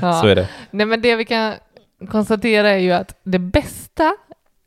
Ja. 0.02 0.12
Så 0.12 0.26
är 0.26 0.34
det. 0.34 0.48
Nej, 0.70 0.86
men 0.86 1.02
det 1.02 1.16
vi 1.16 1.24
kan 1.24 1.54
konstatera 2.10 2.70
är 2.70 2.78
ju 2.78 2.92
att 2.92 3.20
det 3.24 3.38
bästa 3.38 4.14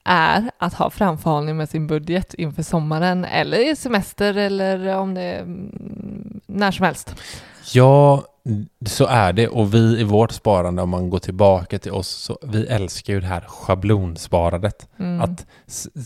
är 0.06 0.52
att 0.58 0.74
ha 0.74 0.90
framförhållning 0.90 1.58
med 1.58 1.70
sin 1.70 1.88
budget 1.88 2.34
inför 2.34 2.64
sommaren 2.64 3.26
eller 3.26 3.72
i 3.72 3.76
semester 3.76 4.38
eller 4.38 4.96
om 4.98 5.14
det 5.14 5.22
är 5.22 5.40
mm, 5.42 6.40
när 6.48 6.72
som 6.72 6.86
helst. 6.86 7.16
Ja, 7.74 8.24
så 8.86 9.06
är 9.08 9.34
det. 9.34 9.48
Och 9.48 9.74
vi 9.74 10.00
i 10.00 10.04
vårt 10.04 10.32
sparande, 10.32 10.82
om 10.82 10.90
man 10.90 11.10
går 11.10 11.20
tillbaka 11.20 11.80
till 11.80 11.92
oss, 11.92 12.08
så 12.08 12.38
vi 12.44 12.66
älskar 12.66 13.14
ju 13.14 13.20
det 13.20 13.28
här 13.28 13.42
schablonsparandet. 13.48 14.88
Mm. 15.00 15.22
Att 15.22 15.46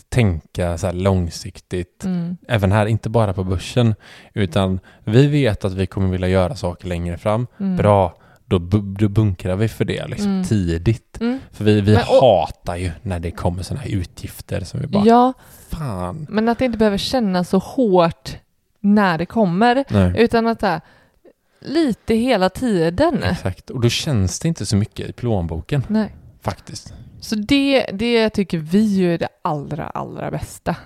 tänka 0.08 0.78
så 0.78 0.86
här 0.86 0.94
långsiktigt. 0.94 2.04
Mm. 2.04 2.36
Även 2.48 2.72
här, 2.72 2.86
inte 2.86 3.08
bara 3.08 3.32
på 3.32 3.44
börsen, 3.44 3.94
utan 4.34 4.80
vi 5.04 5.26
vet 5.26 5.64
att 5.64 5.72
vi 5.72 5.86
kommer 5.86 6.08
vilja 6.08 6.28
göra 6.28 6.56
saker 6.56 6.88
längre 6.88 7.18
fram. 7.18 7.46
Mm. 7.60 7.76
Bra, 7.76 8.14
då, 8.44 8.58
då 8.98 9.08
bunkrar 9.08 9.56
vi 9.56 9.68
för 9.68 9.84
det 9.84 10.06
liksom 10.08 10.30
Mm. 10.30 10.44
tidigt. 10.44 11.20
Mm. 11.20 11.38
För 11.52 11.64
vi, 11.64 11.80
vi 11.80 11.92
Men, 11.94 12.02
och- 12.02 12.20
hatar 12.20 12.76
ju 12.76 12.90
när 13.02 13.20
det 13.20 13.30
kommer 13.30 13.62
sådana 13.62 13.82
här 13.82 13.90
utgifter 13.90 14.60
som 14.60 14.80
vi 14.80 14.86
bara, 14.86 15.04
Ja, 15.06 15.32
fan. 15.70 16.26
men 16.30 16.48
att 16.48 16.58
det 16.58 16.64
inte 16.64 16.78
behöver 16.78 16.98
kännas 16.98 17.48
så 17.48 17.58
hårt 17.58 18.36
när 18.80 19.18
det 19.18 19.26
kommer, 19.26 19.84
Nej. 19.90 20.14
utan 20.18 20.46
att 20.46 20.60
det 20.60 20.66
är 20.66 20.80
lite 21.60 22.14
hela 22.14 22.48
tiden. 22.48 23.22
Exakt, 23.22 23.70
och 23.70 23.80
då 23.80 23.88
känns 23.88 24.40
det 24.40 24.48
inte 24.48 24.66
så 24.66 24.76
mycket 24.76 25.08
i 25.08 25.12
plånboken 25.12 25.82
Nej. 25.88 26.14
faktiskt. 26.40 26.94
Så 27.20 27.34
det, 27.34 27.86
det 27.92 28.30
tycker 28.30 28.58
vi 28.58 28.82
ju 28.82 29.14
är 29.14 29.18
det 29.18 29.28
allra, 29.42 29.86
allra 29.86 30.30
bästa 30.30 30.76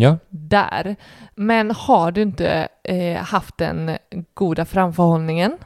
Ja, 0.00 0.18
där. 0.28 0.96
Men 1.34 1.70
har 1.70 2.12
du 2.12 2.22
inte 2.22 2.68
eh, 2.84 3.22
haft 3.22 3.58
den 3.58 3.98
goda 4.34 4.64
framförhållningen 4.64 5.58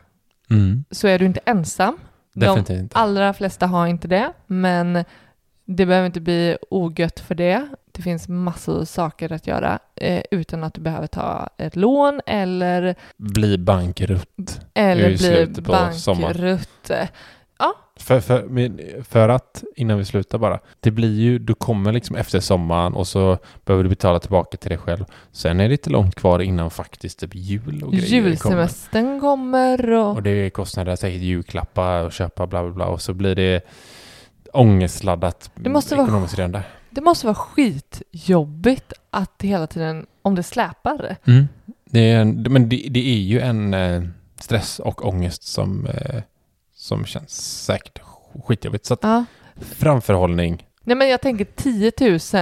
mm. 0.51 0.85
så 0.91 1.09
är 1.09 1.19
du 1.19 1.25
inte 1.25 1.41
ensam. 1.45 1.99
definitivt 2.33 2.69
De 2.69 2.75
inte. 2.79 2.99
allra 2.99 3.35
flesta 3.35 3.67
har 3.67 3.87
inte 3.87 4.09
det, 4.09 4.33
men 4.47 5.05
det 5.65 5.87
behöver 5.87 6.07
inte 6.07 6.21
bli 6.21 6.57
ogött 6.71 7.21
för 7.21 7.35
det. 7.35 7.69
Det 7.97 8.03
finns 8.03 8.29
massor 8.29 8.85
saker 8.85 9.33
att 9.33 9.47
göra 9.47 9.79
eh, 9.97 10.23
utan 10.31 10.65
att 10.65 10.75
du 10.75 10.81
behöver 10.81 11.07
ta 11.07 11.49
ett 11.59 11.77
lån 11.77 12.21
eller, 12.27 12.95
Bli 13.17 13.59
bankrutt. 13.59 14.61
eller 14.75 15.17
bli 15.17 15.63
bankrutt. 15.63 16.91
För, 17.97 18.21
för, 18.21 18.43
men 18.43 18.81
för 19.09 19.29
att, 19.29 19.65
innan 19.77 19.99
vi 19.99 20.05
slutar 20.05 20.39
bara, 20.39 20.61
det 20.81 20.91
blir 20.91 21.21
ju, 21.21 21.39
du 21.39 21.55
kommer 21.55 21.93
liksom 21.93 22.17
efter 22.17 22.41
sommaren 22.41 22.95
och 22.95 23.07
så 23.07 23.39
behöver 23.65 23.83
du 23.85 23.89
betala 23.89 24.19
tillbaka 24.21 24.57
till 24.57 24.69
dig 24.69 24.79
själv. 24.79 25.05
Sen 25.33 25.61
är 25.61 25.69
det 25.69 25.75
inte 25.75 25.91
långt 25.91 26.15
kvar 26.15 26.39
innan 26.43 26.71
faktiskt 26.71 27.19
typ 27.19 27.35
jul 27.35 27.83
och 27.83 27.93
grejer 27.93 28.07
kommer. 28.11 28.29
Julsemestern 28.31 29.21
kommer 29.21 29.93
och... 29.93 30.15
Och 30.15 30.23
det 30.23 30.31
är 30.31 30.51
kostnader, 30.51 30.97
säkert 30.97 31.21
julklappar 31.21 32.05
och 32.05 32.13
köpa 32.13 32.47
bla 32.47 32.63
bla 32.63 32.73
bla 32.73 32.87
och 32.87 33.01
så 33.03 33.15
blir 33.15 33.35
det 33.35 33.61
ångestladdat 34.53 35.51
Det 35.55 35.71
måste 35.71 35.97
vara- 35.97 36.27
redan 36.37 36.53
där. 36.53 36.63
Det 36.95 37.01
måste 37.01 37.27
vara 37.27 37.35
skitjobbigt 37.35 38.93
att 39.11 39.43
hela 39.43 39.67
tiden, 39.67 40.07
om 40.23 40.35
det 40.35 40.43
släpar. 40.43 41.17
Mm. 41.27 41.49
Det 41.85 42.11
är 42.11 42.21
en, 42.21 42.43
men 42.51 42.69
det, 42.69 42.87
det 42.91 43.09
är 43.09 43.19
ju 43.21 43.41
en 43.41 43.75
eh, 43.75 44.03
stress 44.41 44.79
och 44.79 45.09
ångest 45.09 45.43
som, 45.43 45.87
eh, 45.87 46.23
som 46.75 47.05
känns 47.05 47.65
säkert 47.65 47.99
skitjobbigt. 48.47 48.85
Så 48.87 48.95
att 48.95 49.01
Ja. 49.03 49.25
framförhållning, 49.61 50.67
Nej 50.83 50.97
men 50.97 51.09
jag 51.09 51.21
tänker 51.21 51.45
10 51.45 51.93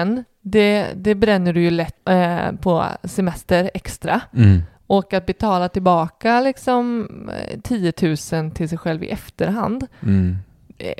000, 0.07 0.24
det, 0.40 0.86
det 0.96 1.14
bränner 1.14 1.53
du 1.53 1.62
ju 1.62 1.70
lätt 1.70 2.09
eh, 2.09 2.53
på 2.53 2.84
semester 3.05 3.70
extra. 3.74 4.20
mm. 4.36 4.62
Och 4.86 5.14
att 5.14 5.26
betala 5.26 5.68
tillbaka 5.68 6.40
liksom 6.40 7.09
eh, 7.50 7.61
10 7.61 7.92
000 8.32 8.50
till 8.50 8.68
sig 8.68 8.78
själv 8.78 9.05
i 9.05 9.09
efterhand, 9.09 9.86
Mm. 10.03 10.36
eh, 10.78 10.92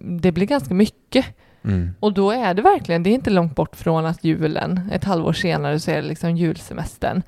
det 0.00 0.32
blir 0.32 0.46
ganska 0.46 0.74
mycket. 0.74 1.26
Mm. 1.64 1.94
Och 2.00 2.12
då 2.12 2.30
är 2.30 2.54
det 2.54 2.62
verkligen, 2.62 3.02
det 3.02 3.10
är 3.10 3.14
inte 3.14 3.30
långt 3.30 3.54
bort 3.54 3.76
från 3.76 4.06
att 4.06 4.24
julen, 4.24 4.90
ett 4.92 5.04
halvår 5.04 5.32
senare 5.32 5.80
så 5.80 5.90
är 5.90 5.96
det 5.96 6.08
liksom 6.08 6.36
julsemestern. 6.36 7.22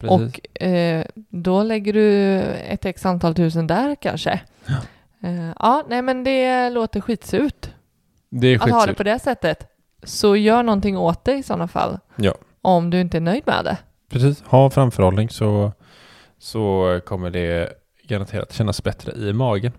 Precis. 0.00 0.40
Och 0.56 0.62
eh, 0.62 1.04
då 1.28 1.62
lägger 1.62 1.92
du 1.92 2.40
ett 2.40 2.84
x 2.84 3.06
antal 3.06 3.34
tusen 3.34 3.66
där 3.66 3.94
kanske. 3.94 4.40
Ja. 4.66 4.74
Eh, 5.28 5.52
ja, 5.58 5.84
nej 5.88 6.02
men 6.02 6.24
det 6.24 6.70
låter 6.70 7.00
skitsurt 7.00 7.70
det 8.30 8.48
är 8.48 8.54
att 8.54 8.60
ha 8.60 8.68
det 8.68 8.74
skitsurt. 8.74 8.96
på 8.96 9.02
det 9.02 9.18
sättet. 9.18 9.66
Så 10.02 10.36
gör 10.36 10.62
någonting 10.62 10.98
åt 10.98 11.24
det 11.24 11.34
i 11.34 11.42
sådana 11.42 11.68
fall. 11.68 11.98
Ja. 12.16 12.34
Om 12.62 12.90
du 12.90 13.00
inte 13.00 13.18
är 13.18 13.20
nöjd 13.20 13.42
med 13.46 13.64
det. 13.64 13.76
Precis, 14.10 14.42
ha 14.42 14.70
framförhållning 14.70 15.28
så, 15.28 15.72
så 16.38 17.00
kommer 17.06 17.30
det 17.30 17.72
garanterat 18.02 18.52
kännas 18.52 18.82
bättre 18.82 19.12
i 19.12 19.32
magen. 19.32 19.72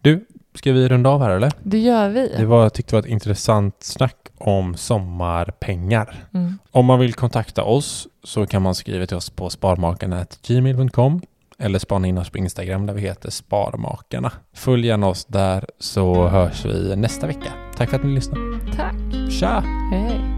Du, 0.00 0.26
ska 0.58 0.72
vi 0.72 0.88
runda 0.88 1.10
av 1.10 1.22
här 1.22 1.30
eller? 1.30 1.52
Det 1.62 1.78
gör 1.78 2.08
vi. 2.08 2.32
Det 2.36 2.46
var, 2.46 2.62
jag 2.62 2.74
tyckte 2.74 2.90
det 2.90 2.96
var 2.96 3.06
ett 3.06 3.12
intressant 3.12 3.74
snack 3.78 4.16
om 4.38 4.74
sommarpengar. 4.74 6.14
Mm. 6.34 6.58
Om 6.70 6.86
man 6.86 6.98
vill 6.98 7.14
kontakta 7.14 7.64
oss 7.64 8.08
så 8.24 8.46
kan 8.46 8.62
man 8.62 8.74
skriva 8.74 9.06
till 9.06 9.16
oss 9.16 9.30
på 9.30 9.50
sparmakarna.gmail.com 9.50 11.20
eller 11.58 11.78
spana 11.78 12.06
in 12.06 12.18
oss 12.18 12.30
på 12.30 12.38
Instagram 12.38 12.86
där 12.86 12.94
vi 12.94 13.00
heter 13.00 13.30
Sparmakarna. 13.30 14.32
Följ 14.54 14.86
gärna 14.86 15.06
oss 15.06 15.24
där 15.24 15.66
så 15.78 16.28
hörs 16.28 16.64
vi 16.64 16.96
nästa 16.96 17.26
vecka. 17.26 17.52
Tack 17.76 17.90
för 17.90 17.96
att 17.96 18.04
ni 18.04 18.14
lyssnade. 18.14 18.40
Tack. 18.76 19.30
Tja! 19.30 19.64
Hej. 19.90 20.37